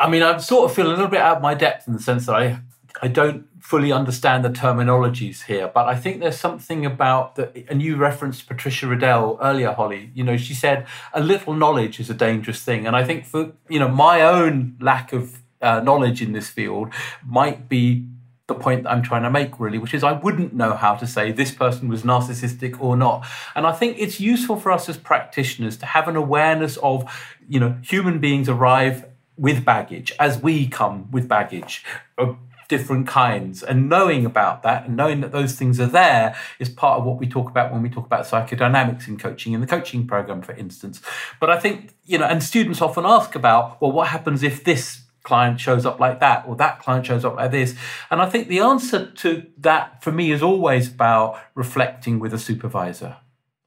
I 0.00 0.08
mean, 0.08 0.22
I 0.22 0.38
sort 0.38 0.70
of 0.70 0.74
feel 0.74 0.86
a 0.86 0.94
little 0.96 1.08
bit 1.08 1.20
out 1.20 1.36
of 1.36 1.42
my 1.42 1.54
depth 1.54 1.86
in 1.86 1.92
the 1.92 2.00
sense 2.00 2.26
that 2.26 2.34
I 2.34 2.60
I 3.02 3.08
don't 3.08 3.46
fully 3.62 3.92
understand 3.92 4.44
the 4.44 4.48
terminologies 4.48 5.44
here, 5.44 5.70
but 5.72 5.86
I 5.86 5.94
think 5.94 6.20
there's 6.20 6.38
something 6.38 6.84
about 6.84 7.36
that. 7.36 7.56
And 7.68 7.80
you 7.80 7.96
referenced 7.96 8.46
Patricia 8.48 8.86
Riddell 8.86 9.38
earlier, 9.40 9.72
Holly. 9.72 10.10
You 10.14 10.24
know, 10.24 10.36
she 10.36 10.54
said 10.54 10.86
a 11.12 11.20
little 11.20 11.54
knowledge 11.54 12.00
is 12.00 12.10
a 12.10 12.14
dangerous 12.14 12.62
thing, 12.62 12.86
and 12.86 12.96
I 12.96 13.04
think 13.04 13.26
for 13.26 13.52
you 13.68 13.78
know 13.78 13.88
my 13.88 14.22
own 14.22 14.76
lack 14.80 15.12
of 15.12 15.42
uh, 15.60 15.80
knowledge 15.80 16.22
in 16.22 16.32
this 16.32 16.48
field 16.48 16.92
might 17.24 17.68
be 17.68 18.06
the 18.50 18.54
point 18.54 18.82
that 18.82 18.90
I'm 18.90 19.02
trying 19.02 19.22
to 19.22 19.30
make, 19.30 19.60
really, 19.60 19.78
which 19.78 19.94
is 19.94 20.02
I 20.02 20.12
wouldn't 20.12 20.52
know 20.52 20.74
how 20.74 20.94
to 20.96 21.06
say 21.06 21.30
this 21.30 21.52
person 21.52 21.88
was 21.88 22.02
narcissistic 22.02 22.80
or 22.80 22.96
not. 22.96 23.24
And 23.54 23.66
I 23.66 23.72
think 23.72 23.96
it's 23.98 24.18
useful 24.18 24.56
for 24.56 24.72
us 24.72 24.88
as 24.88 24.96
practitioners 24.96 25.76
to 25.78 25.86
have 25.86 26.08
an 26.08 26.16
awareness 26.16 26.76
of, 26.78 27.08
you 27.48 27.60
know, 27.60 27.76
human 27.82 28.18
beings 28.18 28.48
arrive 28.48 29.04
with 29.40 29.64
baggage 29.64 30.12
as 30.20 30.40
we 30.40 30.68
come 30.68 31.10
with 31.10 31.26
baggage 31.26 31.82
of 32.18 32.36
different 32.68 33.08
kinds. 33.08 33.62
And 33.64 33.88
knowing 33.88 34.24
about 34.24 34.62
that 34.62 34.86
and 34.86 34.96
knowing 34.96 35.22
that 35.22 35.32
those 35.32 35.56
things 35.56 35.80
are 35.80 35.86
there 35.86 36.36
is 36.60 36.68
part 36.68 37.00
of 37.00 37.04
what 37.04 37.18
we 37.18 37.26
talk 37.26 37.50
about 37.50 37.72
when 37.72 37.82
we 37.82 37.88
talk 37.88 38.06
about 38.06 38.26
psychodynamics 38.26 39.08
in 39.08 39.18
coaching, 39.18 39.54
in 39.54 39.60
the 39.60 39.66
coaching 39.66 40.06
program, 40.06 40.42
for 40.42 40.52
instance. 40.52 41.02
But 41.40 41.50
I 41.50 41.58
think, 41.58 41.94
you 42.04 42.18
know, 42.18 42.26
and 42.26 42.42
students 42.42 42.80
often 42.80 43.04
ask 43.04 43.34
about, 43.34 43.80
well, 43.80 43.90
what 43.90 44.08
happens 44.08 44.42
if 44.44 44.62
this 44.62 45.02
client 45.22 45.58
shows 45.58 45.84
up 45.84 45.98
like 45.98 46.20
that 46.20 46.44
or 46.46 46.54
that 46.56 46.78
client 46.78 47.04
shows 47.04 47.26
up 47.26 47.36
like 47.36 47.50
this 47.50 47.74
and 48.10 48.22
i 48.22 48.28
think 48.28 48.48
the 48.48 48.58
answer 48.58 49.10
to 49.10 49.44
that 49.58 50.02
for 50.02 50.10
me 50.10 50.32
is 50.32 50.42
always 50.42 50.88
about 50.88 51.38
reflecting 51.54 52.18
with 52.18 52.32
a 52.32 52.38
supervisor 52.38 53.18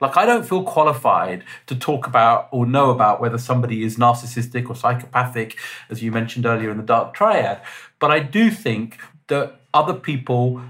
like, 0.02 0.18
I 0.18 0.26
don't 0.26 0.48
feel 0.48 0.64
qualified 0.64 1.44
to 1.68 1.76
talk 1.76 2.08
about 2.08 2.50
or 2.52 2.66
know 2.66 2.90
about 2.90 3.22
whether 3.22 3.38
somebody 3.38 3.84
is 3.84 3.98
narcissistic 3.98 4.70
or 4.70 4.76
psychopathic, 4.76 5.58
as 5.90 6.04
you 6.04 6.12
mentioned 6.12 6.46
earlier 6.46 6.72
in 6.72 6.78
the 6.78 6.84
dark 6.84 7.14
triad. 7.14 7.62
But 8.00 8.12
I 8.12 8.20
do 8.20 8.52
think 8.52 9.00
that 9.28 9.62
other 9.74 9.94
people 9.94 10.62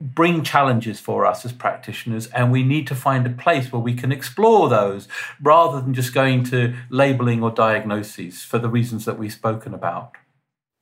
bring 0.00 0.42
challenges 0.42 0.98
for 0.98 1.26
us 1.26 1.44
as 1.44 1.52
practitioners, 1.52 2.26
and 2.28 2.50
we 2.50 2.62
need 2.62 2.86
to 2.86 2.94
find 2.94 3.26
a 3.26 3.30
place 3.30 3.70
where 3.70 3.82
we 3.82 3.94
can 3.94 4.10
explore 4.10 4.68
those 4.68 5.06
rather 5.42 5.80
than 5.80 5.92
just 5.92 6.14
going 6.14 6.42
to 6.42 6.74
labeling 6.88 7.42
or 7.42 7.50
diagnoses 7.50 8.42
for 8.42 8.58
the 8.58 8.68
reasons 8.68 9.04
that 9.04 9.18
we've 9.18 9.32
spoken 9.32 9.74
about. 9.74 10.12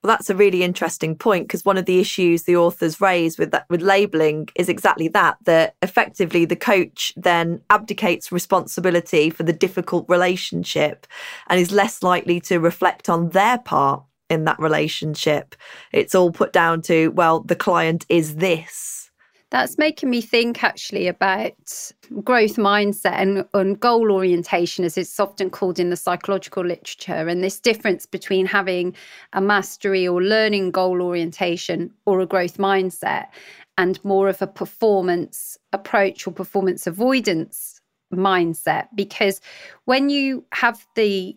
Well, 0.02 0.12
that's 0.14 0.30
a 0.30 0.36
really 0.36 0.62
interesting 0.62 1.16
point 1.16 1.48
because 1.48 1.64
one 1.64 1.76
of 1.76 1.86
the 1.86 1.98
issues 1.98 2.44
the 2.44 2.56
authors 2.56 3.00
raise 3.00 3.36
with 3.36 3.50
that 3.50 3.66
with 3.68 3.82
labeling 3.82 4.48
is 4.54 4.68
exactly 4.68 5.08
that 5.08 5.38
that 5.44 5.74
effectively 5.82 6.44
the 6.44 6.54
coach 6.54 7.12
then 7.16 7.62
abdicates 7.68 8.30
responsibility 8.30 9.28
for 9.28 9.42
the 9.42 9.52
difficult 9.52 10.06
relationship 10.08 11.06
and 11.48 11.58
is 11.58 11.72
less 11.72 12.02
likely 12.04 12.38
to 12.40 12.58
reflect 12.58 13.08
on 13.08 13.30
their 13.30 13.58
part 13.58 14.04
in 14.30 14.44
that 14.44 14.60
relationship. 14.60 15.56
It's 15.92 16.14
all 16.14 16.30
put 16.30 16.52
down 16.52 16.82
to 16.82 17.08
well 17.08 17.40
the 17.40 17.56
client 17.56 18.06
is 18.08 18.36
this 18.36 18.97
that's 19.50 19.78
making 19.78 20.10
me 20.10 20.20
think 20.20 20.62
actually 20.62 21.06
about 21.06 21.52
growth 22.22 22.56
mindset 22.56 23.14
and, 23.14 23.44
and 23.54 23.80
goal 23.80 24.12
orientation, 24.12 24.84
as 24.84 24.98
it's 24.98 25.18
often 25.18 25.50
called 25.50 25.78
in 25.78 25.90
the 25.90 25.96
psychological 25.96 26.64
literature, 26.64 27.28
and 27.28 27.42
this 27.42 27.58
difference 27.58 28.04
between 28.04 28.46
having 28.46 28.94
a 29.32 29.40
mastery 29.40 30.06
or 30.06 30.22
learning 30.22 30.70
goal 30.70 31.00
orientation 31.00 31.90
or 32.04 32.20
a 32.20 32.26
growth 32.26 32.58
mindset 32.58 33.26
and 33.78 34.04
more 34.04 34.28
of 34.28 34.42
a 34.42 34.46
performance 34.46 35.56
approach 35.72 36.26
or 36.26 36.32
performance 36.32 36.86
avoidance 36.86 37.80
mindset. 38.12 38.88
Because 38.94 39.40
when 39.84 40.10
you 40.10 40.44
have 40.52 40.86
the 40.94 41.36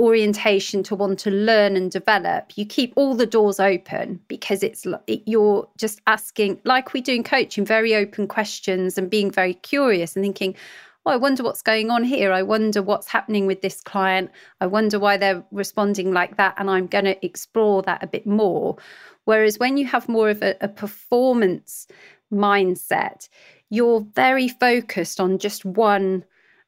orientation 0.00 0.82
to 0.84 0.96
want 0.96 1.18
to 1.20 1.30
learn 1.30 1.76
and 1.76 1.90
develop, 1.90 2.52
you 2.56 2.64
keep 2.64 2.92
all 2.96 3.14
the 3.14 3.26
doors 3.26 3.60
open 3.60 4.20
because 4.26 4.62
it's 4.62 4.86
it, 5.06 5.22
you're 5.26 5.68
just 5.78 6.00
asking, 6.06 6.58
like 6.64 6.92
we 6.92 7.00
do 7.00 7.14
in 7.14 7.22
coaching, 7.22 7.64
very 7.64 7.94
open 7.94 8.26
questions 8.26 8.98
and 8.98 9.10
being 9.10 9.30
very 9.30 9.54
curious 9.54 10.16
and 10.16 10.24
thinking, 10.24 10.56
oh, 11.04 11.12
I 11.12 11.16
wonder 11.16 11.42
what's 11.42 11.62
going 11.62 11.90
on 11.90 12.02
here. 12.02 12.32
I 12.32 12.42
wonder 12.42 12.82
what's 12.82 13.08
happening 13.08 13.46
with 13.46 13.60
this 13.60 13.82
client. 13.82 14.30
I 14.60 14.66
wonder 14.66 14.98
why 14.98 15.18
they're 15.18 15.44
responding 15.50 16.12
like 16.12 16.36
that. 16.38 16.54
And 16.56 16.70
I'm 16.70 16.86
going 16.86 17.04
to 17.04 17.24
explore 17.24 17.82
that 17.82 18.02
a 18.02 18.06
bit 18.06 18.26
more. 18.26 18.76
Whereas 19.24 19.58
when 19.58 19.76
you 19.76 19.86
have 19.86 20.08
more 20.08 20.30
of 20.30 20.42
a, 20.42 20.56
a 20.60 20.68
performance 20.68 21.86
mindset, 22.32 23.28
you're 23.68 24.06
very 24.14 24.48
focused 24.48 25.20
on 25.20 25.38
just 25.38 25.64
one 25.64 26.24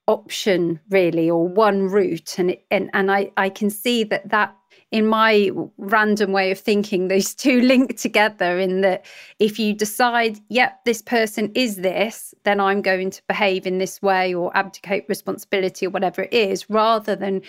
option 0.06 0.80
really 0.90 1.30
or 1.30 1.46
one 1.46 1.88
route 1.88 2.38
and 2.38 2.50
it, 2.50 2.64
and 2.70 2.90
and 2.92 3.10
I 3.10 3.30
I 3.36 3.48
can 3.48 3.70
see 3.70 4.04
that 4.04 4.28
that 4.30 4.56
in 4.90 5.06
my 5.06 5.50
random 5.78 6.32
way 6.32 6.50
of 6.50 6.58
thinking 6.58 7.08
those 7.08 7.34
two 7.34 7.60
link 7.60 7.96
together 7.96 8.58
in 8.58 8.80
that 8.80 9.04
if 9.38 9.58
you 9.58 9.74
decide 9.74 10.38
yep 10.48 10.84
this 10.84 11.02
person 11.02 11.52
is 11.54 11.76
this 11.76 12.34
then 12.44 12.60
I'm 12.60 12.82
going 12.82 13.10
to 13.10 13.22
behave 13.28 13.66
in 13.66 13.78
this 13.78 14.02
way 14.02 14.34
or 14.34 14.56
abdicate 14.56 15.06
responsibility 15.08 15.86
or 15.86 15.90
whatever 15.90 16.22
it 16.22 16.32
is 16.32 16.68
rather 16.68 17.14
than 17.14 17.42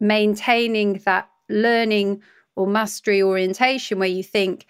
maintaining 0.00 0.94
that 1.04 1.28
learning 1.48 2.22
or 2.56 2.66
mastery 2.66 3.22
orientation 3.22 3.98
where 3.98 4.08
you 4.08 4.22
think 4.22 4.66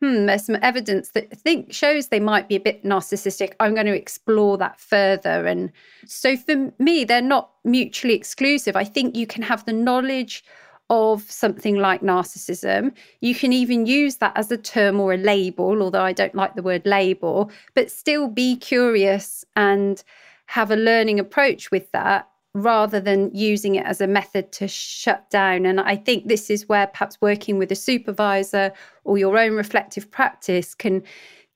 hmm, 0.00 0.26
there's 0.26 0.44
some 0.44 0.58
evidence 0.62 1.10
that 1.10 1.28
I 1.32 1.34
think 1.34 1.72
shows 1.72 2.08
they 2.08 2.20
might 2.20 2.48
be 2.48 2.56
a 2.56 2.60
bit 2.60 2.84
narcissistic. 2.84 3.54
I'm 3.60 3.74
going 3.74 3.86
to 3.86 3.96
explore 3.96 4.58
that 4.58 4.78
further. 4.78 5.46
And 5.46 5.72
so 6.06 6.36
for 6.36 6.72
me, 6.78 7.04
they're 7.04 7.22
not 7.22 7.50
mutually 7.64 8.14
exclusive. 8.14 8.76
I 8.76 8.84
think 8.84 9.16
you 9.16 9.26
can 9.26 9.42
have 9.42 9.64
the 9.64 9.72
knowledge 9.72 10.44
of 10.88 11.22
something 11.30 11.76
like 11.76 12.00
narcissism. 12.02 12.92
You 13.20 13.34
can 13.34 13.52
even 13.52 13.86
use 13.86 14.16
that 14.16 14.36
as 14.36 14.50
a 14.52 14.56
term 14.56 15.00
or 15.00 15.12
a 15.12 15.16
label, 15.16 15.82
although 15.82 16.02
I 16.02 16.12
don't 16.12 16.34
like 16.34 16.54
the 16.54 16.62
word 16.62 16.86
label, 16.86 17.50
but 17.74 17.90
still 17.90 18.28
be 18.28 18.56
curious 18.56 19.44
and 19.56 20.02
have 20.46 20.70
a 20.70 20.76
learning 20.76 21.18
approach 21.18 21.70
with 21.70 21.90
that 21.92 22.28
rather 22.56 22.98
than 22.98 23.30
using 23.34 23.74
it 23.74 23.84
as 23.84 24.00
a 24.00 24.06
method 24.06 24.50
to 24.50 24.66
shut 24.66 25.28
down. 25.28 25.66
And 25.66 25.78
I 25.78 25.94
think 25.94 26.26
this 26.26 26.48
is 26.48 26.68
where 26.68 26.86
perhaps 26.86 27.18
working 27.20 27.58
with 27.58 27.70
a 27.70 27.76
supervisor 27.76 28.72
or 29.04 29.18
your 29.18 29.38
own 29.38 29.54
reflective 29.54 30.10
practice 30.10 30.74
can 30.74 31.02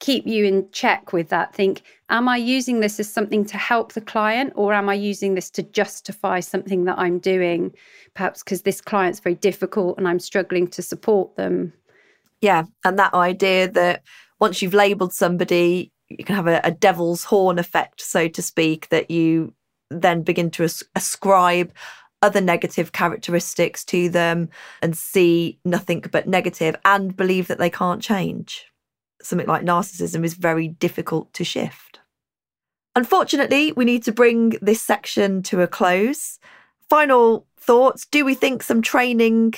keep 0.01 0.27
you 0.27 0.45
in 0.45 0.69
check 0.73 1.15
with 1.15 1.31
that. 1.31 1.55
Think, 1.55 1.83
am 2.11 2.29
I 2.29 2.37
using 2.37 2.81
this 2.81 3.01
as 3.01 3.11
something 3.11 3.47
to 3.47 3.57
help 3.57 3.95
the 3.95 4.03
client 4.03 4.53
or 4.57 4.75
am 4.75 4.91
I 4.91 4.95
using 4.95 5.35
this 5.35 5.49
to 5.53 5.63
justify 5.63 6.41
something 6.41 6.85
that 6.85 6.99
I'm 6.99 7.19
doing? 7.19 7.73
Perhaps 8.13 8.43
because 8.43 8.63
this 8.63 8.83
client's 8.83 9.21
very 9.21 9.37
difficult 9.37 9.97
and 9.97 10.07
I'm 10.07 10.19
struggling 10.19 10.69
to 10.69 10.83
support 10.83 11.37
them. 11.37 11.73
Yeah. 12.43 12.65
And 12.85 12.99
that 12.99 13.15
idea 13.15 13.69
that 13.69 14.03
once 14.39 14.61
you've 14.61 14.75
labeled 14.75 15.15
somebody, 15.15 15.93
you 16.11 16.25
can 16.25 16.37
have 16.37 16.47
a, 16.47 16.61
a 16.63 16.71
devil's 16.71 17.25
horn 17.25 17.59
effect, 17.59 18.03
so 18.03 18.29
to 18.29 18.43
speak, 18.43 18.89
that 18.91 19.11
you 19.11 19.55
then 19.91 20.23
begin 20.23 20.51
to 20.53 20.65
as- 20.65 20.83
ascribe 20.95 21.73
other 22.23 22.41
negative 22.41 22.93
characteristics 22.93 23.85
to 23.85 24.09
them 24.09 24.49
and 24.83 24.97
see 24.97 25.59
nothing 25.65 26.05
but 26.13 26.29
negative 26.29 26.77
and 26.85 27.17
believe 27.17 27.49
that 27.49 27.59
they 27.59 27.71
can't 27.71 28.03
change. 28.03 28.67
Something 29.23 29.47
like 29.47 29.63
narcissism 29.63 30.25
is 30.25 30.35
very 30.35 30.69
difficult 30.69 31.33
to 31.35 31.45
shift. 31.45 32.01
Unfortunately, 32.97 33.73
we 33.73 33.85
need 33.85 34.03
to 34.05 34.13
bring 34.13 34.51
this 34.61 34.83
section 34.83 35.43
to 35.45 35.63
a 35.63 35.69
close. 35.69 36.39
Final 36.89 37.47
thoughts 37.57 38.07
Do 38.07 38.25
we 38.25 38.35
think 38.35 38.63
some 38.63 38.83
training 38.83 39.55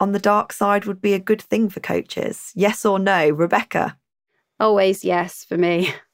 on 0.00 0.12
the 0.12 0.18
dark 0.18 0.52
side 0.52 0.84
would 0.86 1.00
be 1.00 1.12
a 1.12 1.18
good 1.18 1.42
thing 1.42 1.68
for 1.68 1.80
coaches? 1.80 2.50
Yes 2.54 2.84
or 2.84 2.98
no? 2.98 3.28
Rebecca? 3.28 3.96
Always 4.58 5.04
yes 5.04 5.44
for 5.44 5.56
me. 5.56 5.92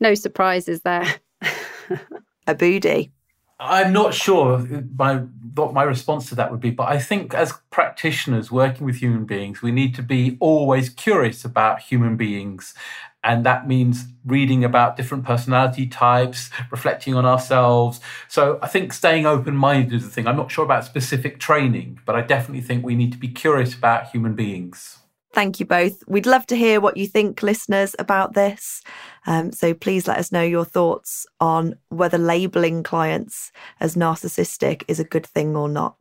No 0.00 0.14
surprises 0.16 0.80
there. 0.80 1.06
Aboodi. 2.46 3.10
I'm 3.58 3.92
not 3.92 4.12
sure 4.12 4.58
my 4.96 5.16
what 5.54 5.72
my 5.72 5.82
response 5.84 6.28
to 6.30 6.34
that 6.34 6.50
would 6.50 6.60
be, 6.60 6.70
but 6.70 6.88
I 6.88 6.98
think 6.98 7.34
as 7.34 7.52
practitioners 7.70 8.50
working 8.50 8.86
with 8.86 8.96
human 8.96 9.24
beings, 9.24 9.62
we 9.62 9.70
need 9.70 9.94
to 9.94 10.02
be 10.02 10.36
always 10.40 10.88
curious 10.88 11.44
about 11.44 11.80
human 11.80 12.16
beings. 12.16 12.74
And 13.22 13.46
that 13.46 13.68
means 13.68 14.06
reading 14.24 14.64
about 14.64 14.96
different 14.96 15.24
personality 15.24 15.86
types, 15.86 16.50
reflecting 16.72 17.14
on 17.14 17.24
ourselves. 17.24 18.00
So 18.26 18.58
I 18.62 18.66
think 18.66 18.92
staying 18.92 19.26
open 19.26 19.54
minded 19.54 19.94
is 19.94 20.02
the 20.02 20.10
thing. 20.10 20.26
I'm 20.26 20.36
not 20.36 20.50
sure 20.50 20.64
about 20.64 20.84
specific 20.84 21.38
training, 21.38 22.00
but 22.04 22.16
I 22.16 22.22
definitely 22.22 22.62
think 22.62 22.84
we 22.84 22.96
need 22.96 23.12
to 23.12 23.18
be 23.18 23.28
curious 23.28 23.74
about 23.74 24.10
human 24.10 24.34
beings. 24.34 24.98
Thank 25.32 25.60
you 25.60 25.66
both. 25.66 26.02
We'd 26.08 26.26
love 26.26 26.46
to 26.46 26.56
hear 26.56 26.80
what 26.80 26.96
you 26.96 27.06
think, 27.06 27.42
listeners, 27.42 27.94
about 27.98 28.34
this. 28.34 28.82
Um, 29.26 29.52
so 29.52 29.74
please 29.74 30.08
let 30.08 30.18
us 30.18 30.32
know 30.32 30.42
your 30.42 30.64
thoughts 30.64 31.26
on 31.40 31.76
whether 31.88 32.18
labeling 32.18 32.82
clients 32.82 33.52
as 33.80 33.94
narcissistic 33.94 34.82
is 34.88 35.00
a 35.00 35.04
good 35.04 35.26
thing 35.26 35.56
or 35.56 35.68
not. 35.68 35.96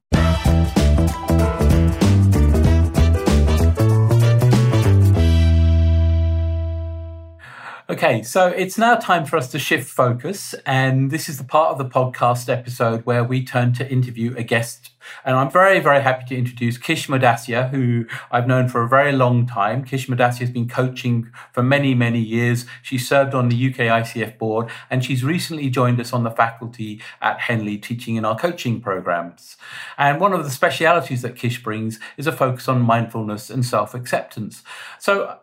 Okay, 7.91 8.23
so 8.23 8.47
it's 8.47 8.77
now 8.77 8.95
time 8.95 9.25
for 9.25 9.36
us 9.36 9.51
to 9.51 9.60
shift 9.60 9.89
focus. 9.89 10.56
And 10.65 11.12
this 11.12 11.27
is 11.27 11.38
the 11.38 11.43
part 11.43 11.71
of 11.71 11.77
the 11.77 11.84
podcast 11.84 12.47
episode 12.47 13.06
where 13.06 13.21
we 13.21 13.43
turn 13.43 13.73
to 13.73 13.91
interview 13.91 14.34
a 14.38 14.43
guest. 14.43 14.91
And 15.25 15.36
I'm 15.36 15.51
very, 15.51 15.82
very 15.82 16.01
happy 16.01 16.23
to 16.27 16.38
introduce 16.38 16.77
Kish 16.77 17.08
Modasia, 17.08 17.69
who 17.69 18.06
I've 18.32 18.47
known 18.47 18.69
for 18.69 18.82
a 18.82 18.88
very 18.88 19.12
long 19.12 19.45
time. 19.45 19.84
Kish 19.84 20.08
Modasia 20.08 20.39
has 20.39 20.51
been 20.51 20.69
coaching 20.69 21.30
for 21.51 21.63
many, 21.63 21.93
many 21.93 22.21
years. 22.21 22.65
She 22.82 22.97
served 22.97 23.34
on 23.34 23.49
the 23.49 23.69
UK 23.69 23.80
ICF 23.80 24.38
board 24.38 24.69
and 24.89 25.04
she's 25.04 25.21
recently 25.21 25.69
joined 25.69 25.99
us 25.99 26.13
on 26.13 26.23
the 26.23 26.32
faculty 26.32 27.01
at 27.21 27.41
Henley 27.41 27.77
teaching 27.77 28.15
in 28.15 28.23
our 28.23 28.39
coaching 28.39 28.80
programs. 28.80 29.58
And 29.97 30.21
one 30.21 30.32
of 30.32 30.45
the 30.45 30.49
specialities 30.49 31.23
that 31.23 31.36
Kish 31.36 31.62
brings 31.62 31.99
is 32.15 32.25
a 32.25 32.32
focus 32.32 32.69
on 32.69 32.80
mindfulness 32.80 33.49
and 33.49 33.65
self 33.65 33.93
acceptance. 33.93 34.63
So 34.97 35.40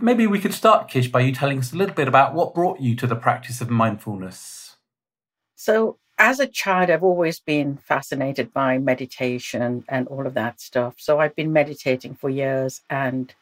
maybe 0.00 0.26
we 0.26 0.38
could 0.38 0.54
start, 0.54 0.88
Kish, 0.88 1.08
by 1.08 1.20
you 1.20 1.32
telling 1.32 1.58
us 1.58 1.72
a 1.72 1.76
little 1.76 1.94
bit 1.94 2.08
about 2.08 2.34
what 2.34 2.54
brought 2.54 2.80
you 2.80 2.94
to 2.96 3.06
the 3.06 3.16
practice 3.16 3.60
of 3.60 3.70
mindfulness. 3.70 4.76
So, 5.54 5.98
as 6.18 6.40
a 6.40 6.46
child, 6.46 6.90
I've 6.90 7.04
always 7.04 7.38
been 7.40 7.76
fascinated 7.76 8.52
by 8.52 8.78
meditation 8.78 9.84
and 9.88 10.08
all 10.08 10.26
of 10.26 10.34
that 10.34 10.60
stuff. 10.60 10.94
So, 10.98 11.20
I've 11.20 11.36
been 11.36 11.52
meditating 11.52 12.14
for 12.14 12.28
years 12.28 12.82
and 12.90 13.34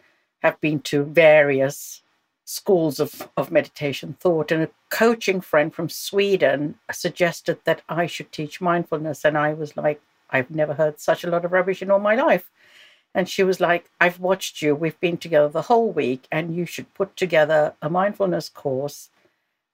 have 0.43 0.61
been 0.61 0.81
to 0.81 1.05
various 1.05 2.03
schools 2.45 3.01
of, 3.01 3.29
of 3.37 3.51
meditation 3.51 4.17
thought. 4.21 4.53
And 4.53 4.63
a 4.63 4.71
coaching 4.91 5.41
friend 5.41 5.75
from 5.75 5.89
Sweden 5.89 6.77
suggested 6.93 7.59
that 7.65 7.83
I 7.89 8.07
should 8.07 8.31
teach 8.31 8.61
mindfulness. 8.61 9.25
And 9.25 9.37
I 9.37 9.53
was 9.53 9.77
like, 9.77 10.01
I've 10.31 10.51
never 10.51 10.75
heard 10.75 11.01
such 11.01 11.25
a 11.25 11.31
lot 11.31 11.45
of 11.45 11.53
rubbish 11.53 11.83
in 11.83 11.91
all 11.91 11.99
my 11.99 12.15
life. 12.15 12.51
And 13.17 13.31
she 13.31 13.43
was 13.43 13.61
like, 13.61 13.89
I've 13.99 14.21
watched 14.21 14.61
you. 14.61 14.75
We've 14.75 15.01
been 15.01 15.17
together 15.17 15.49
the 15.49 15.63
whole 15.63 15.91
week, 15.91 16.29
and 16.31 16.55
you 16.55 16.67
should 16.67 16.93
put 16.93 17.17
together 17.17 17.73
a 17.81 17.89
mindfulness 17.89 18.51
course. 18.51 19.09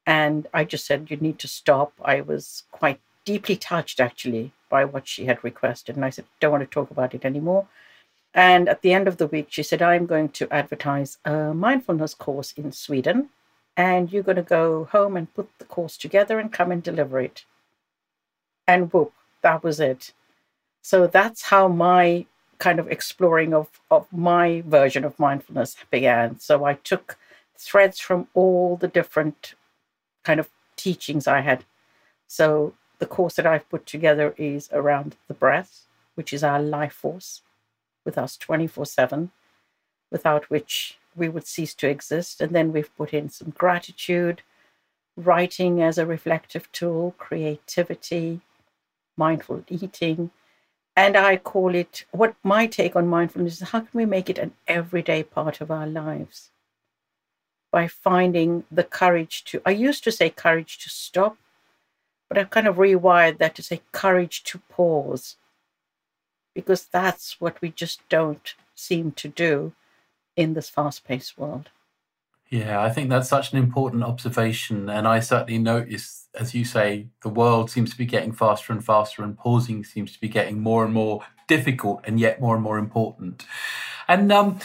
And 0.07 0.47
I 0.55 0.63
just 0.63 0.87
said, 0.87 1.11
You 1.11 1.17
need 1.17 1.41
to 1.41 1.49
stop. 1.49 1.93
I 2.05 2.21
was 2.21 2.63
quite 2.71 3.01
deeply 3.25 3.57
touched, 3.57 3.99
actually, 3.99 4.53
by 4.71 4.85
what 4.85 5.09
she 5.09 5.25
had 5.25 5.43
requested. 5.43 5.97
And 5.97 6.05
I 6.05 6.11
said, 6.11 6.27
Don't 6.39 6.53
want 6.53 6.63
to 6.63 6.73
talk 6.73 6.93
about 6.93 7.15
it 7.15 7.25
anymore. 7.25 7.67
And 8.33 8.69
at 8.69 8.83
the 8.83 8.93
end 8.93 9.09
of 9.09 9.17
the 9.17 9.27
week, 9.27 9.49
she 9.51 9.65
said, 9.65 9.83
I'm 9.83 10.07
going 10.07 10.29
to 10.31 10.49
advertise 10.53 11.19
a 11.25 11.53
mindfulness 11.53 12.15
course 12.15 12.53
in 12.53 12.71
Sweden. 12.71 13.31
And 13.77 14.13
you're 14.13 14.23
going 14.23 14.37
to 14.37 14.43
go 14.43 14.85
home 14.85 15.17
and 15.17 15.35
put 15.35 15.49
the 15.59 15.65
course 15.65 15.97
together 15.97 16.39
and 16.39 16.53
come 16.53 16.71
and 16.71 16.81
deliver 16.81 17.21
it. 17.21 17.45
And 18.69 18.93
whoop, 18.93 19.13
that 19.41 19.65
was 19.65 19.81
it. 19.81 20.13
So 20.81 21.09
that's 21.09 21.43
how 21.43 21.67
my 21.67 22.27
kind 22.63 22.79
of 22.79 22.87
exploring 22.87 23.53
of, 23.53 23.69
of 23.91 24.07
my 24.13 24.63
version 24.67 25.05
of 25.05 25.19
mindfulness 25.19 25.75
began. 25.91 26.39
So 26.39 26.65
I 26.65 26.75
took 26.75 27.19
threads 27.59 27.99
from 27.99 28.29
all 28.35 28.77
the 28.77 28.87
different 28.87 29.55
kind 30.23 30.39
of 30.39 30.49
teachings 30.77 31.27
I 31.27 31.41
had. 31.41 31.65
So 32.29 32.75
the 33.01 33.07
course 33.17 33.35
that 33.35 33.49
I've 33.49 33.69
put 33.69 33.85
together 33.85 34.33
is 34.39 34.69
around 34.73 35.17
the 35.27 35.35
breath, 35.35 35.87
which 36.15 36.33
is 36.33 36.45
our 36.45 36.63
life 36.63 36.93
force 36.93 37.43
with 38.05 38.17
us 38.17 38.37
24 38.37 38.87
7, 38.87 39.33
without 40.13 40.49
which 40.49 40.99
we 41.17 41.29
would 41.29 41.49
cease 41.49 41.75
to 41.75 41.89
exist. 41.89 42.41
And 42.41 42.55
then 42.55 42.73
we've 42.73 42.97
put 42.97 43.13
in 43.13 43.29
some 43.29 43.51
gratitude, 43.51 44.43
writing 45.17 45.83
as 45.83 45.99
a 45.99 46.07
reflective 46.07 46.71
tool, 46.71 47.17
creativity, 47.19 48.41
mindful 49.17 49.65
eating, 49.69 50.31
and 50.97 51.17
I 51.17 51.37
call 51.37 51.75
it 51.75 52.05
what 52.11 52.35
my 52.43 52.67
take 52.67 52.95
on 52.95 53.09
mindfulness 53.09 53.61
is 53.61 53.69
how 53.69 53.81
can 53.81 53.91
we 53.93 54.05
make 54.05 54.29
it 54.29 54.39
an 54.39 54.53
everyday 54.67 55.23
part 55.23 55.61
of 55.61 55.71
our 55.71 55.87
lives? 55.87 56.51
By 57.71 57.89
finding 57.89 58.65
the 58.71 58.85
courage 58.85 59.45
to, 59.45 59.63
I 59.65 59.71
used 59.71 60.05
to 60.05 60.13
say 60.13 60.29
courage 60.29 60.79
to 60.79 60.91
stop, 60.91 61.39
but 62.29 62.37
I've 62.37 62.51
kind 62.51 62.67
of 62.67 62.77
rewired 62.77 63.39
that 63.39 63.55
to 63.57 63.63
say 63.63 63.81
courage 63.93 64.43
to 64.45 64.59
pause, 64.69 65.37
because 66.55 66.85
that's 66.85 67.41
what 67.41 67.61
we 67.63 67.71
just 67.71 68.07
don't 68.11 68.55
seem 68.75 69.13
to 69.13 69.29
do 69.29 69.73
in 70.37 70.53
this 70.55 70.69
fast 70.69 71.05
paced 71.05 71.39
world. 71.39 71.71
Yeah, 72.53 72.83
I 72.83 72.91
think 72.91 73.09
that's 73.09 73.31
such 73.31 73.55
an 73.55 73.59
important 73.59 74.05
observation. 74.05 74.91
And 74.91 75.09
I 75.09 75.21
certainly 75.21 75.57
notice, 75.57 76.29
as 76.39 76.55
you 76.55 76.67
say, 76.67 77.07
the 77.23 77.31
world 77.31 77.71
seems 77.71 77.89
to 77.93 77.97
be 77.97 78.05
getting 78.05 78.31
faster 78.31 78.75
and 78.75 78.85
faster, 78.85 79.23
and 79.23 79.39
pausing 79.39 79.83
seems 79.85 80.13
to 80.13 80.21
be 80.21 80.29
getting 80.29 80.61
more 80.61 80.85
and 80.85 80.93
more 80.93 81.25
difficult 81.49 82.03
and 82.05 82.21
yet 82.21 82.43
more 82.43 82.55
and 82.55 82.63
more 82.63 82.77
important. 82.77 83.47
And 84.07 84.31
um, 84.31 84.59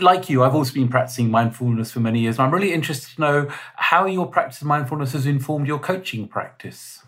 like 0.00 0.28
you, 0.28 0.42
I've 0.42 0.56
also 0.56 0.74
been 0.74 0.88
practicing 0.88 1.30
mindfulness 1.30 1.92
for 1.92 2.00
many 2.00 2.18
years. 2.18 2.38
And 2.38 2.46
I'm 2.46 2.52
really 2.52 2.72
interested 2.72 3.14
to 3.14 3.20
know 3.20 3.48
how 3.76 4.06
your 4.06 4.26
practice 4.26 4.60
of 4.60 4.66
mindfulness 4.66 5.12
has 5.12 5.24
informed 5.24 5.68
your 5.68 5.78
coaching 5.78 6.26
practice. 6.26 7.04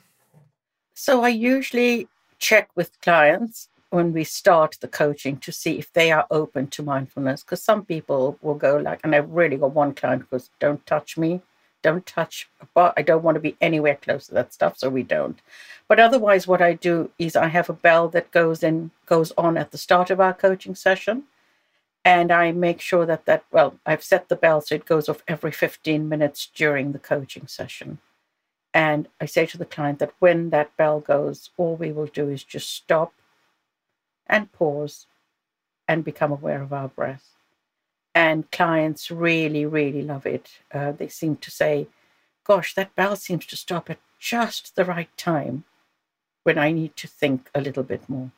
So 0.95 1.25
I 1.25 1.31
usually 1.31 2.07
check 2.39 2.71
with 2.77 3.01
clients 3.01 3.69
when 3.91 4.13
we 4.13 4.23
start 4.25 4.77
the 4.81 4.89
coaching 4.89 5.37
to 5.39 5.53
see 5.53 5.79
if 5.79 5.93
they 5.93 6.11
are 6.13 6.27
open 6.31 6.69
to 6.69 6.83
mindfulness 6.83 7.43
because 7.43 7.63
some 7.63 7.85
people 7.85 8.39
will 8.41 8.55
go 8.55 8.77
like 8.77 9.01
and 9.05 9.15
i've 9.15 9.29
really 9.31 9.57
got 9.57 9.75
one 9.75 9.93
client 9.93 10.23
who 10.23 10.29
goes 10.37 10.51
don't 10.59 10.87
touch 10.87 11.19
me. 11.19 11.43
Don't 11.83 12.05
touch 12.07 12.49
but 12.75 12.95
i 12.97 13.03
don't 13.03 13.23
want 13.23 13.37
to 13.37 13.41
be 13.41 13.57
anywhere 13.61 13.97
close 13.97 14.27
to 14.27 14.35
that 14.35 14.53
stuff 14.53 14.79
so 14.79 14.89
we 14.89 15.03
don't. 15.03 15.41
But 15.89 15.99
otherwise 15.99 16.47
what 16.47 16.63
i 16.63 16.75
do 16.75 17.11
is 17.19 17.37
i 17.37 17.49
have 17.49 17.69
a 17.69 17.75
bell 17.75 18.09
that 18.11 18.31
goes 18.31 18.63
in 18.63 18.91
goes 19.07 19.33
on 19.37 19.57
at 19.57 19.71
the 19.71 19.79
start 19.79 20.11
of 20.11 20.21
our 20.21 20.35
coaching 20.35 20.75
session 20.75 21.25
and 22.05 22.31
i 22.31 22.53
make 22.53 22.81
sure 22.81 23.07
that 23.07 23.25
that 23.25 23.45
well 23.51 23.75
i've 23.87 24.05
set 24.05 24.29
the 24.29 24.37
bell 24.37 24.61
so 24.61 24.75
it 24.75 24.85
goes 24.85 25.09
off 25.09 25.25
every 25.27 25.53
15 25.53 26.09
minutes 26.09 26.51
during 26.55 26.93
the 26.93 26.99
coaching 26.99 27.47
session. 27.47 27.99
And 28.75 29.09
i 29.21 29.25
say 29.25 29.47
to 29.47 29.59
the 29.59 29.65
client 29.65 29.99
that 30.01 30.13
when 30.19 30.51
that 30.51 30.77
bell 30.77 31.01
goes 31.01 31.51
all 31.57 31.77
we 31.77 31.93
will 31.93 32.07
do 32.07 32.29
is 32.29 32.45
just 32.45 32.71
stop 32.71 33.15
and 34.31 34.51
pause 34.53 35.07
and 35.87 36.05
become 36.05 36.33
aware 36.33 36.63
of 36.63 36.73
our 36.73 36.89
breath. 36.89 37.35
And 38.15 38.51
clients 38.51 39.11
really, 39.11 39.67
really 39.67 40.03
love 40.03 40.25
it. 40.25 40.51
Uh, 40.73 40.93
they 40.93 41.09
seem 41.09 41.37
to 41.37 41.51
say, 41.51 41.89
Gosh, 42.45 42.75
that 42.75 42.97
bell 42.97 43.17
seems 43.17 43.45
to 43.47 43.57
stop 43.57 43.91
at 43.91 43.99
just 44.19 44.75
the 44.75 44.85
right 44.85 45.15
time 45.17 45.65
when 46.43 46.59
I 46.59 46.73
need 46.73 46.97
to 46.97 47.07
think 47.07 47.51
a 47.55 47.61
little 47.61 47.83
bit 47.83 48.09
more. 48.09 48.31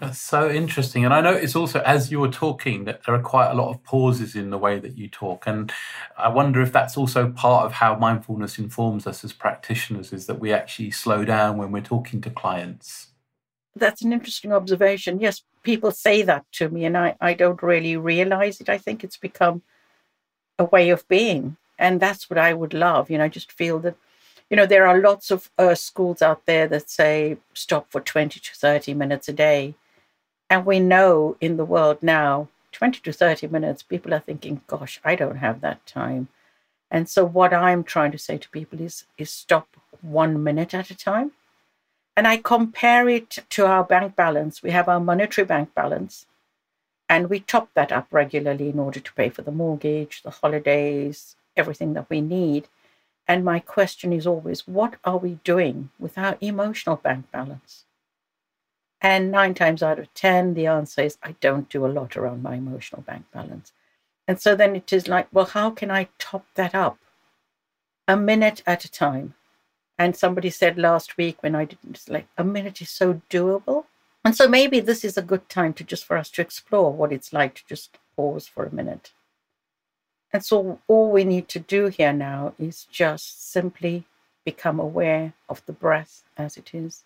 That's 0.00 0.20
so 0.20 0.50
interesting. 0.50 1.04
And 1.04 1.14
I 1.14 1.20
notice 1.20 1.54
also 1.54 1.80
as 1.80 2.10
you 2.10 2.18
were 2.18 2.28
talking 2.28 2.84
that 2.84 3.04
there 3.04 3.14
are 3.14 3.22
quite 3.22 3.50
a 3.50 3.54
lot 3.54 3.70
of 3.70 3.82
pauses 3.84 4.34
in 4.34 4.50
the 4.50 4.58
way 4.58 4.78
that 4.80 4.98
you 4.98 5.08
talk. 5.08 5.46
And 5.46 5.72
I 6.18 6.28
wonder 6.28 6.60
if 6.60 6.72
that's 6.72 6.96
also 6.96 7.30
part 7.30 7.64
of 7.66 7.72
how 7.72 7.96
mindfulness 7.96 8.58
informs 8.58 9.06
us 9.06 9.22
as 9.22 9.32
practitioners 9.32 10.12
is 10.12 10.26
that 10.26 10.40
we 10.40 10.52
actually 10.52 10.90
slow 10.90 11.24
down 11.24 11.56
when 11.56 11.70
we're 11.70 11.80
talking 11.80 12.20
to 12.22 12.30
clients 12.30 13.08
that's 13.76 14.02
an 14.02 14.12
interesting 14.12 14.52
observation. 14.52 15.20
Yes, 15.20 15.42
people 15.62 15.90
say 15.90 16.22
that 16.22 16.44
to 16.52 16.68
me, 16.68 16.84
and 16.84 16.96
I, 16.96 17.16
I 17.20 17.34
don't 17.34 17.62
really 17.62 17.96
realize 17.96 18.60
it. 18.60 18.68
I 18.68 18.78
think 18.78 19.02
it's 19.02 19.16
become 19.16 19.62
a 20.58 20.64
way 20.64 20.90
of 20.90 21.06
being. 21.08 21.56
And 21.78 22.00
that's 22.00 22.30
what 22.30 22.38
I 22.38 22.54
would 22.54 22.72
love. 22.72 23.10
You 23.10 23.18
know, 23.18 23.24
I 23.24 23.28
just 23.28 23.50
feel 23.50 23.80
that, 23.80 23.96
you 24.48 24.56
know, 24.56 24.66
there 24.66 24.86
are 24.86 25.00
lots 25.00 25.30
of 25.30 25.50
uh, 25.58 25.74
schools 25.74 26.22
out 26.22 26.46
there 26.46 26.68
that 26.68 26.88
say 26.88 27.38
stop 27.52 27.90
for 27.90 28.00
20 28.00 28.38
to 28.38 28.54
30 28.54 28.94
minutes 28.94 29.28
a 29.28 29.32
day. 29.32 29.74
And 30.48 30.64
we 30.64 30.78
know 30.78 31.36
in 31.40 31.56
the 31.56 31.64
world 31.64 31.98
now, 32.00 32.48
20 32.72 33.00
to 33.00 33.12
30 33.12 33.48
minutes, 33.48 33.82
people 33.82 34.14
are 34.14 34.20
thinking, 34.20 34.60
gosh, 34.66 35.00
I 35.04 35.16
don't 35.16 35.36
have 35.36 35.60
that 35.60 35.84
time. 35.86 36.28
And 36.90 37.08
so 37.08 37.24
what 37.24 37.52
I'm 37.52 37.82
trying 37.82 38.12
to 38.12 38.18
say 38.18 38.38
to 38.38 38.48
people 38.50 38.80
is, 38.80 39.04
is 39.18 39.30
stop 39.30 39.68
one 40.00 40.42
minute 40.44 40.74
at 40.74 40.90
a 40.90 40.96
time. 40.96 41.32
And 42.16 42.28
I 42.28 42.36
compare 42.36 43.08
it 43.08 43.38
to 43.50 43.66
our 43.66 43.82
bank 43.82 44.14
balance. 44.14 44.62
We 44.62 44.70
have 44.70 44.88
our 44.88 45.00
monetary 45.00 45.44
bank 45.44 45.74
balance, 45.74 46.26
and 47.08 47.28
we 47.28 47.40
top 47.40 47.70
that 47.74 47.90
up 47.90 48.06
regularly 48.10 48.68
in 48.68 48.78
order 48.78 49.00
to 49.00 49.12
pay 49.14 49.28
for 49.28 49.42
the 49.42 49.50
mortgage, 49.50 50.22
the 50.22 50.30
holidays, 50.30 51.36
everything 51.56 51.94
that 51.94 52.08
we 52.08 52.20
need. 52.20 52.68
And 53.26 53.44
my 53.44 53.58
question 53.58 54.12
is 54.12 54.26
always, 54.26 54.68
what 54.68 54.96
are 55.04 55.16
we 55.18 55.40
doing 55.44 55.90
with 55.98 56.16
our 56.18 56.36
emotional 56.40 56.96
bank 56.96 57.30
balance? 57.32 57.84
And 59.00 59.30
nine 59.30 59.54
times 59.54 59.82
out 59.82 59.98
of 59.98 60.12
10, 60.14 60.54
the 60.54 60.66
answer 60.66 61.02
is, 61.02 61.18
I 61.22 61.34
don't 61.40 61.68
do 61.68 61.84
a 61.84 61.88
lot 61.88 62.16
around 62.16 62.42
my 62.42 62.54
emotional 62.54 63.02
bank 63.02 63.26
balance. 63.32 63.72
And 64.26 64.40
so 64.40 64.54
then 64.54 64.74
it 64.74 64.92
is 64.92 65.08
like, 65.08 65.28
well, 65.32 65.46
how 65.46 65.70
can 65.70 65.90
I 65.90 66.08
top 66.18 66.46
that 66.54 66.74
up? 66.74 66.98
A 68.08 68.16
minute 68.16 68.62
at 68.66 68.84
a 68.84 68.90
time. 68.90 69.34
And 69.98 70.16
somebody 70.16 70.50
said 70.50 70.76
last 70.76 71.16
week 71.16 71.42
when 71.42 71.54
I 71.54 71.64
didn't, 71.64 72.08
like, 72.08 72.26
a 72.36 72.44
minute 72.44 72.80
is 72.82 72.90
so 72.90 73.20
doable. 73.30 73.84
And 74.24 74.34
so 74.34 74.48
maybe 74.48 74.80
this 74.80 75.04
is 75.04 75.16
a 75.16 75.22
good 75.22 75.48
time 75.48 75.72
to 75.74 75.84
just 75.84 76.04
for 76.04 76.16
us 76.16 76.30
to 76.30 76.42
explore 76.42 76.92
what 76.92 77.12
it's 77.12 77.32
like 77.32 77.54
to 77.56 77.62
just 77.68 77.98
pause 78.16 78.46
for 78.46 78.64
a 78.64 78.74
minute. 78.74 79.12
And 80.32 80.44
so 80.44 80.80
all 80.88 81.12
we 81.12 81.24
need 81.24 81.48
to 81.50 81.60
do 81.60 81.86
here 81.86 82.12
now 82.12 82.54
is 82.58 82.86
just 82.90 83.52
simply 83.52 84.04
become 84.44 84.80
aware 84.80 85.32
of 85.48 85.64
the 85.66 85.72
breath 85.72 86.24
as 86.36 86.56
it 86.56 86.74
is. 86.74 87.04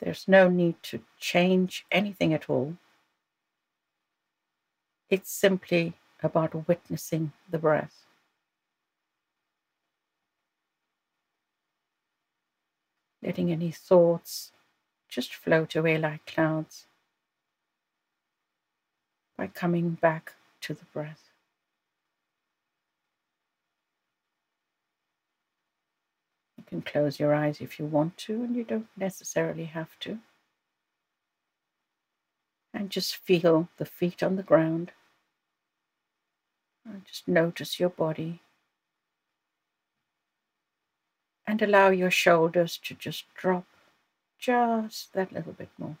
There's 0.00 0.28
no 0.28 0.48
need 0.48 0.82
to 0.84 1.00
change 1.18 1.86
anything 1.90 2.34
at 2.34 2.50
all. 2.50 2.76
It's 5.08 5.32
simply 5.32 5.94
about 6.22 6.68
witnessing 6.68 7.32
the 7.50 7.58
breath. 7.58 8.05
Letting 13.26 13.50
any 13.50 13.72
thoughts 13.72 14.52
just 15.08 15.34
float 15.34 15.74
away 15.74 15.98
like 15.98 16.24
clouds 16.26 16.86
by 19.36 19.48
coming 19.48 19.90
back 19.90 20.34
to 20.60 20.72
the 20.72 20.84
breath. 20.92 21.30
You 26.56 26.64
can 26.66 26.82
close 26.82 27.18
your 27.18 27.34
eyes 27.34 27.60
if 27.60 27.78
you 27.78 27.84
want 27.84 28.16
to, 28.18 28.44
and 28.44 28.54
you 28.54 28.64
don't 28.64 28.88
necessarily 28.96 29.64
have 29.64 29.98
to. 30.00 30.18
And 32.72 32.90
just 32.90 33.16
feel 33.16 33.68
the 33.76 33.84
feet 33.84 34.22
on 34.22 34.36
the 34.36 34.42
ground. 34.42 34.92
And 36.84 37.04
just 37.04 37.26
notice 37.26 37.80
your 37.80 37.90
body 37.90 38.40
and 41.46 41.62
allow 41.62 41.90
your 41.90 42.10
shoulders 42.10 42.78
to 42.78 42.94
just 42.94 43.24
drop 43.34 43.64
just 44.38 45.12
that 45.12 45.32
little 45.32 45.52
bit 45.52 45.70
more. 45.78 45.96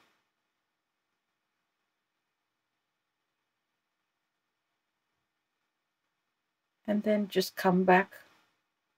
And 6.86 7.02
then 7.02 7.28
just 7.28 7.56
come 7.56 7.84
back 7.84 8.12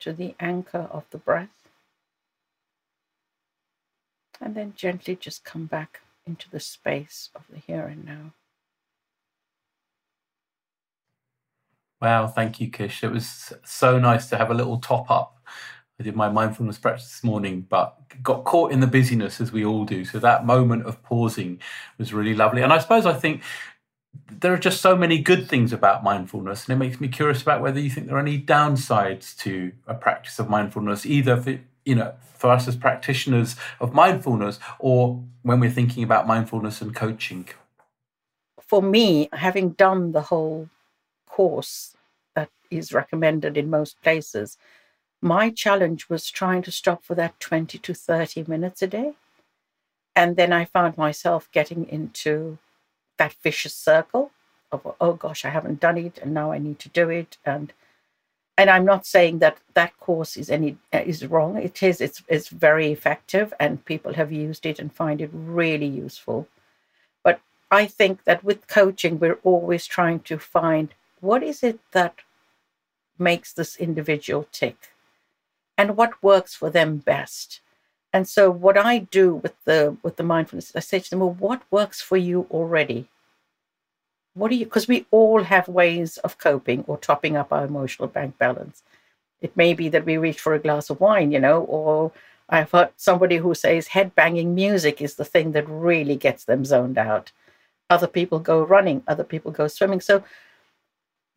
to 0.00 0.12
the 0.12 0.34
anchor 0.40 0.88
of 0.90 1.04
the 1.10 1.18
breath. 1.18 1.48
And 4.40 4.54
then 4.54 4.74
gently 4.76 5.16
just 5.16 5.44
come 5.44 5.66
back 5.66 6.00
into 6.26 6.50
the 6.50 6.60
space 6.60 7.30
of 7.34 7.42
the 7.50 7.58
here 7.58 7.86
and 7.86 8.04
now. 8.04 8.32
Wow, 12.00 12.28
thank 12.28 12.60
you, 12.60 12.70
Kish. 12.70 13.02
It 13.02 13.10
was 13.10 13.52
so 13.64 13.98
nice 13.98 14.28
to 14.28 14.36
have 14.36 14.50
a 14.50 14.54
little 14.54 14.78
top 14.78 15.10
up 15.10 15.42
I 16.00 16.04
did 16.04 16.14
my 16.14 16.28
mindfulness 16.28 16.78
practice 16.78 17.08
this 17.08 17.24
morning, 17.24 17.66
but 17.68 17.96
got 18.22 18.44
caught 18.44 18.70
in 18.70 18.78
the 18.78 18.86
busyness 18.86 19.40
as 19.40 19.50
we 19.50 19.64
all 19.64 19.84
do. 19.84 20.04
So 20.04 20.20
that 20.20 20.46
moment 20.46 20.86
of 20.86 21.02
pausing 21.02 21.60
was 21.98 22.12
really 22.12 22.34
lovely. 22.34 22.62
And 22.62 22.72
I 22.72 22.78
suppose 22.78 23.04
I 23.04 23.14
think 23.14 23.42
there 24.30 24.52
are 24.52 24.58
just 24.58 24.80
so 24.80 24.96
many 24.96 25.18
good 25.18 25.48
things 25.48 25.72
about 25.72 26.04
mindfulness, 26.04 26.66
and 26.66 26.74
it 26.74 26.84
makes 26.84 27.00
me 27.00 27.08
curious 27.08 27.42
about 27.42 27.60
whether 27.60 27.80
you 27.80 27.90
think 27.90 28.06
there 28.06 28.16
are 28.16 28.20
any 28.20 28.40
downsides 28.40 29.36
to 29.38 29.72
a 29.86 29.94
practice 29.94 30.38
of 30.38 30.48
mindfulness, 30.48 31.04
either 31.04 31.36
for 31.36 31.58
you 31.84 31.94
know 31.94 32.14
for 32.34 32.50
us 32.50 32.68
as 32.68 32.76
practitioners 32.76 33.56
of 33.80 33.92
mindfulness, 33.92 34.60
or 34.78 35.22
when 35.42 35.58
we're 35.58 35.70
thinking 35.70 36.04
about 36.04 36.26
mindfulness 36.26 36.80
and 36.80 36.94
coaching. 36.94 37.48
For 38.60 38.82
me, 38.82 39.28
having 39.32 39.70
done 39.70 40.12
the 40.12 40.22
whole 40.22 40.68
course 41.26 41.96
that 42.36 42.50
is 42.70 42.92
recommended 42.92 43.56
in 43.56 43.70
most 43.70 44.00
places, 44.02 44.58
my 45.20 45.50
challenge 45.50 46.08
was 46.08 46.30
trying 46.30 46.62
to 46.62 46.72
stop 46.72 47.04
for 47.04 47.14
that 47.14 47.38
20 47.40 47.78
to 47.78 47.94
30 47.94 48.44
minutes 48.46 48.82
a 48.82 48.86
day. 48.86 49.14
And 50.14 50.36
then 50.36 50.52
I 50.52 50.64
found 50.64 50.96
myself 50.96 51.48
getting 51.52 51.88
into 51.88 52.58
that 53.18 53.34
vicious 53.42 53.74
circle 53.74 54.30
of, 54.70 54.94
oh 55.00 55.14
gosh, 55.14 55.44
I 55.44 55.50
haven't 55.50 55.80
done 55.80 55.98
it 55.98 56.18
and 56.18 56.34
now 56.34 56.52
I 56.52 56.58
need 56.58 56.78
to 56.80 56.88
do 56.88 57.08
it. 57.10 57.36
And 57.44 57.72
and 58.58 58.68
I'm 58.68 58.84
not 58.84 59.06
saying 59.06 59.38
that 59.38 59.58
that 59.74 59.96
course 60.00 60.36
is 60.36 60.50
any 60.50 60.76
is 60.92 61.24
wrong. 61.24 61.56
It 61.56 61.80
is. 61.80 62.00
It's 62.00 62.24
it's 62.26 62.48
very 62.48 62.90
effective, 62.90 63.54
and 63.60 63.84
people 63.84 64.14
have 64.14 64.32
used 64.32 64.66
it 64.66 64.80
and 64.80 64.92
find 64.92 65.20
it 65.20 65.30
really 65.32 65.86
useful. 65.86 66.48
But 67.22 67.40
I 67.70 67.86
think 67.86 68.24
that 68.24 68.42
with 68.42 68.66
coaching, 68.66 69.20
we're 69.20 69.38
always 69.44 69.86
trying 69.86 70.20
to 70.20 70.40
find 70.40 70.92
what 71.20 71.44
is 71.44 71.62
it 71.62 71.78
that 71.92 72.16
makes 73.16 73.52
this 73.52 73.76
individual 73.76 74.48
tick 74.50 74.88
and 75.78 75.96
what 75.96 76.22
works 76.22 76.54
for 76.54 76.68
them 76.68 76.98
best. 76.98 77.60
And 78.12 78.28
so 78.28 78.50
what 78.50 78.76
I 78.76 78.98
do 78.98 79.36
with 79.36 79.54
the 79.64 79.96
with 80.02 80.16
the 80.16 80.22
mindfulness, 80.24 80.72
I 80.74 80.80
say 80.80 80.98
to 80.98 81.10
them, 81.10 81.20
well, 81.20 81.36
what 81.38 81.62
works 81.70 82.02
for 82.02 82.16
you 82.16 82.46
already? 82.50 83.08
What 84.34 84.50
do 84.50 84.56
you 84.56 84.64
because 84.66 84.88
we 84.88 85.06
all 85.10 85.44
have 85.44 85.68
ways 85.68 86.18
of 86.18 86.38
coping 86.38 86.84
or 86.86 86.98
topping 86.98 87.36
up 87.36 87.52
our 87.52 87.64
emotional 87.64 88.08
bank 88.08 88.36
balance. 88.38 88.82
It 89.40 89.56
may 89.56 89.72
be 89.72 89.88
that 89.90 90.04
we 90.04 90.16
reach 90.16 90.40
for 90.40 90.54
a 90.54 90.58
glass 90.58 90.90
of 90.90 91.00
wine, 91.00 91.30
you 91.30 91.38
know, 91.38 91.62
or 91.64 92.10
I've 92.48 92.72
heard 92.72 92.90
somebody 92.96 93.36
who 93.36 93.54
says 93.54 93.88
head 93.88 94.14
banging 94.14 94.54
music 94.54 95.00
is 95.00 95.14
the 95.14 95.24
thing 95.24 95.52
that 95.52 95.68
really 95.68 96.16
gets 96.16 96.44
them 96.44 96.64
zoned 96.64 96.98
out. 96.98 97.30
Other 97.90 98.08
people 98.08 98.40
go 98.40 98.62
running, 98.62 99.02
other 99.06 99.24
people 99.24 99.52
go 99.52 99.68
swimming. 99.68 100.00
So 100.00 100.24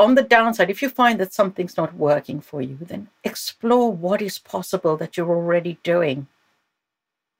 on 0.01 0.15
the 0.15 0.23
downside, 0.23 0.71
if 0.71 0.81
you 0.81 0.89
find 0.89 1.19
that 1.19 1.31
something's 1.31 1.77
not 1.77 1.93
working 1.93 2.41
for 2.41 2.59
you, 2.59 2.75
then 2.81 3.09
explore 3.23 3.93
what 3.93 4.19
is 4.19 4.39
possible 4.39 4.97
that 4.97 5.15
you're 5.15 5.29
already 5.29 5.77
doing. 5.83 6.25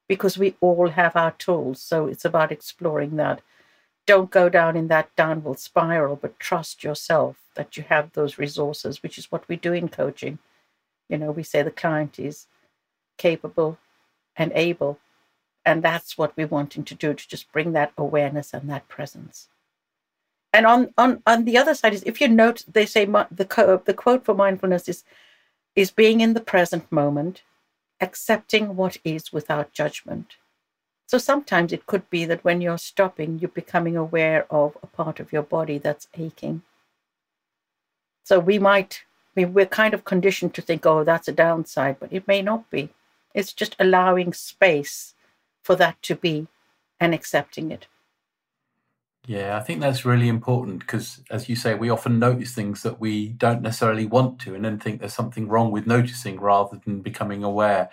Because 0.08 0.38
we 0.38 0.56
all 0.62 0.90
have 0.90 1.16
our 1.16 1.32
tools. 1.32 1.82
So 1.82 2.06
it's 2.06 2.24
about 2.24 2.52
exploring 2.52 3.16
that. 3.16 3.42
Don't 4.06 4.30
go 4.30 4.48
down 4.48 4.78
in 4.78 4.90
that 4.90 5.16
downward 5.16 5.58
spiral, 5.58 6.16
but 6.16 6.40
trust 6.40 6.84
yourself 6.84 7.38
that 7.56 7.78
you 7.78 7.84
have 7.90 8.12
those 8.12 8.38
resources, 8.38 9.02
which 9.02 9.18
is 9.18 9.32
what 9.32 9.48
we 9.50 9.56
do 9.56 9.74
in 9.74 9.90
coaching. 9.90 10.38
You 11.10 11.18
know, 11.18 11.32
we 11.32 11.42
say 11.42 11.64
the 11.64 11.72
client 11.72 12.20
is 12.20 12.46
capable 13.18 13.80
and 14.36 14.52
able. 14.54 15.00
And 15.66 15.82
that's 15.82 16.16
what 16.16 16.38
we're 16.38 16.46
wanting 16.46 16.84
to 16.84 16.94
do 16.94 17.16
to 17.16 17.28
just 17.28 17.52
bring 17.52 17.72
that 17.74 17.94
awareness 17.98 18.54
and 18.54 18.70
that 18.70 18.88
presence 18.88 19.48
and 20.54 20.66
on 20.66 20.94
on 20.98 21.22
on 21.26 21.46
the 21.46 21.58
other 21.58 21.74
side 21.74 21.94
is 21.94 22.04
if 22.04 22.20
you 22.20 22.28
note 22.28 22.64
they 22.72 22.86
say 22.86 23.06
the 23.06 23.46
co- 23.46 23.82
the 23.86 23.94
quote 23.94 24.26
for 24.26 24.36
mindfulness 24.36 24.88
is 24.90 25.04
is 25.76 25.92
being 25.92 26.22
in 26.22 26.34
the 26.34 26.42
present 26.42 26.92
moment 26.92 27.44
accepting 28.02 28.76
what 28.76 28.98
is 29.04 29.32
without 29.32 29.72
judgment. 29.72 30.36
So 31.06 31.20
sometimes 31.20 31.72
it 31.72 31.86
could 31.86 32.10
be 32.10 32.26
that 32.26 32.44
when 32.44 32.62
you're 32.62 32.78
stopping 32.78 33.40
you're 33.40 33.50
becoming 33.50 33.96
aware 33.96 34.46
of 34.50 34.78
a 34.84 34.88
part 34.88 35.20
of 35.20 35.32
your 35.32 35.44
body 35.44 35.78
that's 35.78 36.08
aching. 36.18 36.64
So 38.24 38.40
we 38.40 38.60
might 38.60 39.04
we, 39.36 39.46
we're 39.46 39.66
kind 39.66 39.94
of 39.94 40.04
conditioned 40.04 40.54
to 40.56 40.62
think 40.62 40.86
oh 40.86 41.04
that's 41.04 41.28
a 41.28 41.34
downside 41.34 41.98
but 42.00 42.12
it 42.12 42.28
may 42.28 42.42
not 42.42 42.70
be. 42.70 42.90
It's 43.34 43.54
just 43.54 43.78
allowing 43.80 44.34
space 44.34 45.14
for 45.64 45.76
that 45.78 46.02
to 46.02 46.16
be 46.16 46.48
and 47.00 47.14
accepting 47.14 47.72
it 47.72 47.88
yeah, 49.28 49.56
I 49.56 49.60
think 49.60 49.82
that's 49.82 50.04
really 50.04 50.28
important 50.28 50.80
because, 50.80 51.22
as 51.30 51.48
you 51.48 51.56
say, 51.56 51.76
we 51.76 51.90
often 51.90 52.18
notice 52.18 52.54
things 52.54 52.82
that 52.82 53.00
we 53.00 53.30
don't 53.30 53.62
necessarily 53.62 54.06
want 54.06 54.40
to 54.40 54.56
and 54.56 54.66
then 54.66 54.80
think 54.80 55.00
there's 55.00 55.14
something 55.14 55.48
wrong 55.48 55.72
with 55.72 55.86
noticing 55.86 56.40
rather 56.40 56.82
than 56.84 57.02
becoming 57.02 57.44
aware. 57.44 57.92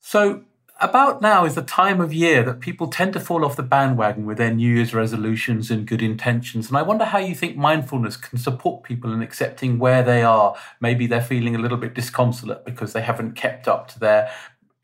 So, 0.00 0.44
about 0.80 1.22
now 1.22 1.44
is 1.44 1.54
the 1.56 1.62
time 1.62 2.00
of 2.00 2.12
year 2.12 2.42
that 2.44 2.60
people 2.60 2.88
tend 2.88 3.12
to 3.14 3.20
fall 3.20 3.44
off 3.44 3.56
the 3.56 3.62
bandwagon 3.62 4.26
with 4.26 4.38
their 4.38 4.52
New 4.52 4.76
Year's 4.76 4.94
resolutions 4.94 5.70
and 5.70 5.86
good 5.86 6.02
intentions. 6.02 6.68
And 6.68 6.76
I 6.76 6.82
wonder 6.82 7.04
how 7.04 7.18
you 7.18 7.34
think 7.34 7.56
mindfulness 7.56 8.16
can 8.16 8.38
support 8.38 8.82
people 8.82 9.12
in 9.12 9.22
accepting 9.22 9.78
where 9.78 10.02
they 10.02 10.22
are. 10.22 10.56
Maybe 10.80 11.06
they're 11.06 11.20
feeling 11.20 11.54
a 11.54 11.60
little 11.60 11.78
bit 11.78 11.94
disconsolate 11.94 12.64
because 12.64 12.92
they 12.92 13.02
haven't 13.02 13.32
kept 13.32 13.66
up 13.66 13.88
to 13.88 13.98
their 14.00 14.30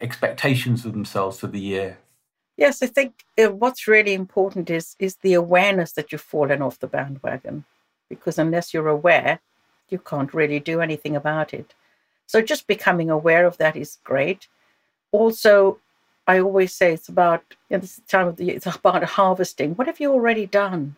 expectations 0.01 0.85
of 0.85 0.93
themselves 0.93 1.41
for 1.41 1.49
the 1.49 1.61
year. 1.61 1.99
Yes, 2.61 2.83
I 2.83 2.89
think 2.89 3.25
uh, 3.43 3.51
what's 3.51 3.89
really 3.89 4.13
important 4.13 4.69
is 4.69 4.95
is 4.99 5.17
the 5.17 5.33
awareness 5.33 5.93
that 5.93 6.13
you've 6.13 6.21
fallen 6.35 6.61
off 6.61 6.79
the 6.79 6.87
bandwagon, 6.87 7.65
because 8.11 8.39
unless 8.39 8.75
you're 8.75 8.87
aware, 8.87 9.41
you 9.89 9.99
can't 9.99 10.35
really 10.35 10.61
do 10.61 10.83
anything 10.83 11.17
about 11.17 11.55
it. 11.55 11.73
So 12.27 12.43
just 12.43 12.67
becoming 12.67 13.09
aware 13.11 13.47
of 13.47 13.57
that 13.57 13.77
is 13.77 13.99
great. 14.05 14.47
Also, 15.11 15.79
I 16.27 16.39
always 16.39 16.75
say 16.75 16.93
it's 16.93 17.09
about 17.09 17.43
you 17.71 17.79
know, 17.79 17.81
this 17.81 18.03
time 18.07 18.29
of 18.29 18.37
the 18.37 18.45
year, 18.45 18.57
it's 18.57 18.67
about 18.67 19.05
harvesting. 19.05 19.75
What 19.75 19.87
have 19.87 19.99
you 19.99 20.13
already 20.13 20.45
done? 20.45 20.97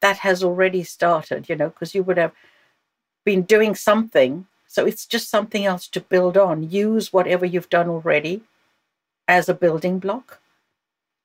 That 0.00 0.18
has 0.18 0.42
already 0.42 0.84
started, 0.84 1.50
you 1.50 1.56
know, 1.56 1.68
because 1.68 1.94
you 1.94 2.02
would 2.02 2.16
have 2.16 2.32
been 3.26 3.42
doing 3.42 3.74
something. 3.74 4.46
So 4.66 4.86
it's 4.86 5.04
just 5.06 5.28
something 5.28 5.66
else 5.66 5.86
to 5.88 6.00
build 6.00 6.38
on. 6.38 6.70
Use 6.70 7.12
whatever 7.12 7.44
you've 7.44 7.68
done 7.68 7.90
already 7.90 8.42
as 9.28 9.50
a 9.50 9.54
building 9.54 9.98
block 9.98 10.40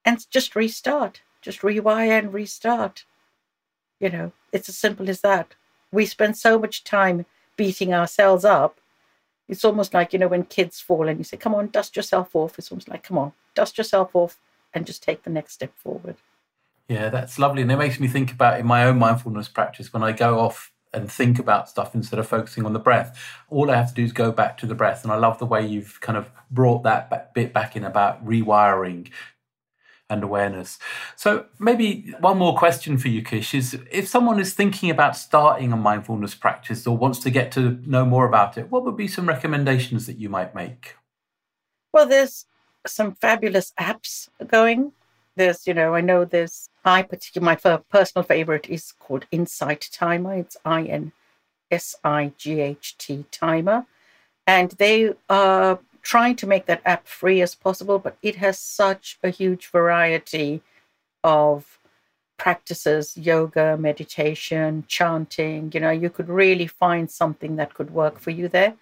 and 0.06 0.30
just 0.30 0.56
restart. 0.56 1.22
Just 1.41 1.62
rewire 1.62 2.20
and 2.20 2.34
restart. 2.34 3.06
You 3.99 4.10
know, 4.10 4.32
it's 4.52 4.70
as 4.70 4.78
simple 4.78 5.10
as 5.10 5.22
that. 5.22 5.56
We 5.91 6.06
spend 6.06 6.38
so 6.38 6.58
much 6.60 6.84
time 6.84 7.26
beating 7.58 7.93
ourselves 7.93 8.45
up 8.45 8.80
it's 9.52 9.66
almost 9.66 9.93
like, 9.93 10.14
you 10.14 10.20
know, 10.20 10.30
when 10.30 10.45
kids 10.45 10.80
fall 10.80 11.10
and 11.10 11.20
you 11.20 11.26
say, 11.26 11.36
come 11.36 11.54
on, 11.54 11.68
dust 11.68 11.97
yourself 11.97 12.34
off. 12.34 12.58
It's 12.58 12.72
almost 12.72 12.88
like, 12.88 13.04
come 13.04 13.18
on, 13.18 13.34
dust 13.54 13.78
yourself 13.78 14.16
off 14.16 14.39
and 14.74 14.86
just 14.86 15.04
take 15.04 15.24
the 15.24 15.30
next 15.30 15.54
step 15.54 15.78
forward. 15.78 16.16
Yeah, 16.88 17.10
that's 17.10 17.38
lovely. 17.38 17.62
And 17.62 17.72
it 17.72 17.76
makes 17.76 17.99
me 17.99 18.08
think 18.08 18.32
about 18.32 18.62
in 18.62 18.66
my 18.66 18.86
own 18.86 18.97
mindfulness 18.97 19.49
practice 19.49 19.91
when 19.91 20.04
I 20.04 20.14
go 20.14 20.39
off 20.39 20.72
and 20.93 21.12
think 21.12 21.38
about 21.38 21.70
stuff 21.70 21.93
instead 21.93 22.18
of 22.18 22.28
focusing 22.30 22.66
on 22.66 22.72
the 22.72 22.80
breath. 22.80 23.18
All 23.49 23.70
I 23.70 23.76
have 23.76 23.89
to 23.89 23.93
do 23.93 24.04
is 24.04 24.14
go 24.14 24.32
back 24.32 24.58
to 24.60 24.66
the 24.66 24.76
breath. 24.76 25.04
And 25.04 25.12
I 25.12 25.18
love 25.18 25.38
the 25.38 25.45
way 25.45 25.66
you've 25.66 25.99
kind 25.99 26.18
of 26.18 26.32
brought 26.49 26.84
that 26.84 27.34
bit 27.34 27.54
back 27.54 27.76
in 27.76 27.84
about 27.84 28.26
rewiring 28.26 29.10
and 30.12 30.24
awareness. 30.24 30.78
So 31.16 31.45
maybe 31.57 32.14
one 32.20 32.38
more 32.38 32.55
question 32.57 32.97
for 32.97 33.07
you, 33.07 33.24
Kish, 33.24 33.55
is 33.55 33.80
if 33.89 34.07
someone 34.07 34.39
is 34.39 34.53
thinking 34.53 34.89
about 34.89 35.16
starting 35.16 35.72
a 35.72 35.78
mindfulness 35.78 36.36
practice 36.36 36.86
or 36.86 36.97
wants 36.97 37.20
to 37.20 37.32
get 37.32 37.51
to 37.53 37.80
know 37.86 38.05
more 38.05 38.26
about 38.26 38.57
it, 38.57 38.70
what 38.70 38.84
would 38.84 38.97
be 38.97 39.07
some 39.07 39.28
recommendations 39.28 40.05
that 40.05 40.18
you 40.18 40.30
might 40.30 40.53
make? 40.53 40.95
Well, 41.93 42.07
there's 42.07 42.45
some 42.86 43.16
fabulous 43.16 43.74
apps 43.80 44.30
going. 44.45 44.91
There's, 45.38 45.66
you 45.66 45.74
know, 45.74 45.95
I 45.95 46.01
know 46.01 46.26
there's 46.26 46.68
I 46.84 47.03
particular, 47.03 47.45
my 47.45 47.55
personal 47.55 48.24
favorite 48.24 48.70
is 48.70 48.91
called 48.91 49.26
Insight 49.32 49.89
Timer. 49.93 50.36
It's 50.36 50.57
I 50.66 50.84
N 50.84 51.14
S 51.70 51.95
I 52.03 52.34
G 52.38 52.59
H 52.59 52.97
T 52.97 53.26
Timer. 53.32 53.86
And 54.45 54.72
they 54.72 55.14
are 55.30 55.80
trying 56.02 56.36
to 56.38 56.47
make 56.47 56.66
that 56.66 56.82
app 56.86 57.08
free 57.08 57.41
as 57.41 57.56
possible, 57.56 57.99
but 57.99 58.18
it 58.22 58.36
has 58.38 58.58
such 58.60 59.20
a 59.24 59.30
huge 59.30 59.68
variety 59.68 60.62
of 61.24 61.80
practices 62.38 63.16
yoga, 63.16 63.78
meditation, 63.78 64.84
chanting. 64.88 65.72
You 65.74 65.80
know, 65.80 65.91
you 65.91 66.10
could 66.10 66.28
really 66.28 66.68
find 66.68 67.10
something 67.10 67.56
that 67.58 67.74
could 67.74 67.91
work 67.91 68.20
for 68.20 68.32
you 68.32 68.47
there. 68.47 68.74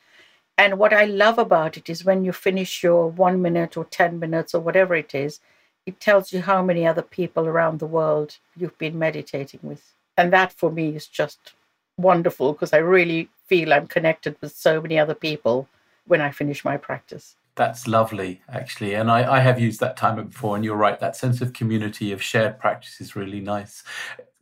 And 0.57 0.77
what 0.77 0.93
I 0.93 1.05
love 1.05 1.37
about 1.37 1.77
it 1.77 1.89
is 1.89 2.05
when 2.05 2.23
you 2.23 2.31
finish 2.31 2.83
your 2.83 3.07
one 3.07 3.41
minute 3.41 3.77
or 3.77 3.85
10 3.85 4.19
minutes 4.19 4.53
or 4.53 4.61
whatever 4.61 4.95
it 4.95 5.15
is, 5.15 5.39
it 5.85 5.99
tells 5.99 6.31
you 6.31 6.41
how 6.41 6.61
many 6.61 6.85
other 6.85 7.01
people 7.01 7.47
around 7.47 7.79
the 7.79 7.85
world 7.85 8.37
you've 8.55 8.77
been 8.77 8.99
meditating 8.99 9.61
with. 9.63 9.93
And 10.17 10.31
that 10.33 10.51
for 10.53 10.71
me 10.71 10.95
is 10.95 11.07
just 11.07 11.53
wonderful 11.97 12.53
because 12.53 12.73
I 12.73 12.77
really 12.77 13.29
feel 13.47 13.73
I'm 13.73 13.87
connected 13.87 14.35
with 14.41 14.55
so 14.55 14.81
many 14.81 14.99
other 14.99 15.15
people 15.15 15.67
when 16.09 16.21
I 16.21 16.31
finish 16.31 16.65
my 16.65 16.75
practice. 16.75 17.35
That's 17.55 17.87
lovely, 17.87 18.41
actually. 18.49 18.95
And 18.95 19.11
I, 19.11 19.37
I 19.37 19.39
have 19.39 19.59
used 19.59 19.79
that 19.79 19.95
timer 19.95 20.23
before, 20.23 20.55
and 20.55 20.65
you're 20.65 20.75
right, 20.75 20.99
that 20.99 21.15
sense 21.15 21.39
of 21.41 21.53
community, 21.53 22.11
of 22.11 22.21
shared 22.21 22.59
practice 22.59 22.99
is 22.99 23.15
really 23.15 23.39
nice. 23.39 23.83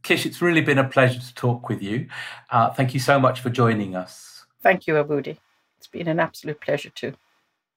Kish, 0.01 0.25
it's 0.25 0.41
really 0.41 0.61
been 0.61 0.77
a 0.77 0.87
pleasure 0.87 1.19
to 1.19 1.35
talk 1.35 1.67
with 1.67 1.81
you. 1.81 2.07
Uh, 2.49 2.69
thank 2.69 2.93
you 2.93 2.99
so 2.99 3.19
much 3.19 3.41
for 3.41 3.49
joining 3.49 3.95
us. 3.95 4.45
Thank 4.61 4.87
you, 4.87 4.93
Aboodi. 4.93 5.37
It's 5.77 5.87
been 5.87 6.07
an 6.07 6.19
absolute 6.19 6.61
pleasure 6.61 6.89
too. 6.89 7.13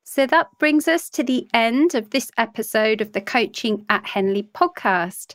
So 0.05 0.27
that 0.27 0.49
brings 0.59 0.87
us 0.87 1.11
to 1.11 1.23
the 1.23 1.49
end 1.53 1.95
of 1.95 2.11
this 2.11 2.31
episode 2.37 3.01
of 3.01 3.13
the 3.13 3.21
Coaching 3.21 3.85
at 3.89 4.07
Henley 4.07 4.45
podcast. 4.55 5.35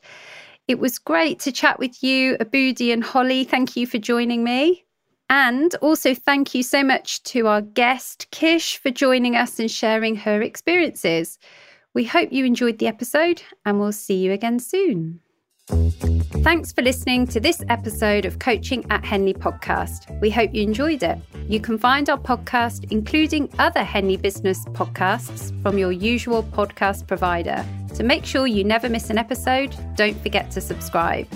It 0.67 0.79
was 0.79 0.97
great 0.97 1.39
to 1.41 1.51
chat 1.51 1.79
with 1.79 2.01
you, 2.01 2.37
Aboodi 2.37 2.93
and 2.93 3.03
Holly. 3.03 3.43
Thank 3.43 3.75
you 3.75 3.85
for 3.85 3.97
joining 3.97 4.43
me. 4.43 4.84
And 5.29 5.73
also, 5.81 6.13
thank 6.13 6.53
you 6.53 6.61
so 6.61 6.83
much 6.83 7.23
to 7.23 7.47
our 7.47 7.61
guest, 7.61 8.27
Kish, 8.31 8.77
for 8.77 8.91
joining 8.91 9.35
us 9.35 9.59
and 9.59 9.69
sharing 9.69 10.15
her 10.17 10.41
experiences. 10.41 11.39
We 11.93 12.03
hope 12.03 12.31
you 12.31 12.45
enjoyed 12.45 12.77
the 12.77 12.87
episode 12.87 13.41
and 13.65 13.79
we'll 13.79 13.91
see 13.91 14.15
you 14.15 14.31
again 14.31 14.59
soon. 14.59 15.21
Thanks 15.67 16.71
for 16.71 16.83
listening 16.83 17.25
to 17.27 17.39
this 17.39 17.63
episode 17.69 18.25
of 18.25 18.37
Coaching 18.37 18.85
at 18.91 19.03
Henley 19.03 19.33
podcast. 19.33 20.19
We 20.21 20.29
hope 20.29 20.53
you 20.53 20.61
enjoyed 20.61 21.01
it. 21.01 21.17
You 21.47 21.59
can 21.59 21.79
find 21.79 22.07
our 22.07 22.19
podcast, 22.19 22.91
including 22.91 23.49
other 23.57 23.83
Henley 23.83 24.17
business 24.17 24.63
podcasts, 24.65 25.59
from 25.63 25.79
your 25.79 25.91
usual 25.91 26.43
podcast 26.43 27.07
provider. 27.07 27.65
To 27.95 28.03
make 28.03 28.25
sure 28.25 28.45
you 28.45 28.63
never 28.63 28.89
miss 28.89 29.09
an 29.09 29.17
episode, 29.17 29.75
don't 29.95 30.21
forget 30.21 30.51
to 30.51 30.61
subscribe. 30.61 31.27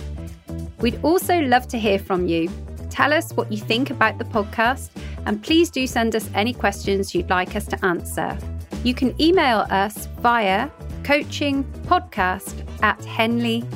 We'd 0.79 1.03
also 1.03 1.39
love 1.39 1.67
to 1.69 1.79
hear 1.79 1.97
from 1.97 2.27
you. 2.27 2.49
Tell 2.89 3.13
us 3.13 3.31
what 3.33 3.51
you 3.51 3.57
think 3.57 3.89
about 3.89 4.17
the 4.17 4.25
podcast, 4.25 4.89
and 5.25 5.41
please 5.41 5.69
do 5.69 5.85
send 5.87 6.15
us 6.15 6.29
any 6.33 6.53
questions 6.53 7.13
you'd 7.13 7.29
like 7.29 7.55
us 7.55 7.67
to 7.67 7.85
answer. 7.85 8.37
You 8.83 8.93
can 8.93 9.19
email 9.21 9.65
us 9.69 10.07
via 10.21 10.69
coachingpodcast 11.03 12.83
at 12.83 13.03
henley.ac.uk. 13.05 13.69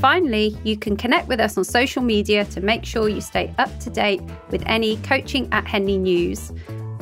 Finally, 0.00 0.56
you 0.62 0.76
can 0.76 0.96
connect 0.96 1.26
with 1.26 1.40
us 1.40 1.58
on 1.58 1.64
social 1.64 2.02
media 2.02 2.44
to 2.44 2.60
make 2.60 2.84
sure 2.84 3.08
you 3.08 3.20
stay 3.20 3.52
up 3.58 3.80
to 3.80 3.90
date 3.90 4.22
with 4.50 4.62
any 4.66 4.96
Coaching 4.98 5.48
at 5.52 5.66
Henley 5.66 5.98
news. 5.98 6.52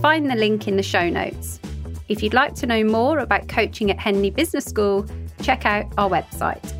Find 0.01 0.31
the 0.31 0.35
link 0.35 0.67
in 0.67 0.77
the 0.77 0.83
show 0.83 1.11
notes. 1.11 1.61
If 2.09 2.23
you'd 2.23 2.35
like 2.35 2.55
to 2.55 2.67
know 2.67 2.85
more 2.85 3.19
about 3.19 3.49
coaching 3.49 3.91
at 3.91 3.99
Henley 3.99 4.31
Business 4.31 4.65
School, 4.65 5.05
check 5.43 5.67
out 5.67 5.85
our 5.99 6.09
website. 6.09 6.73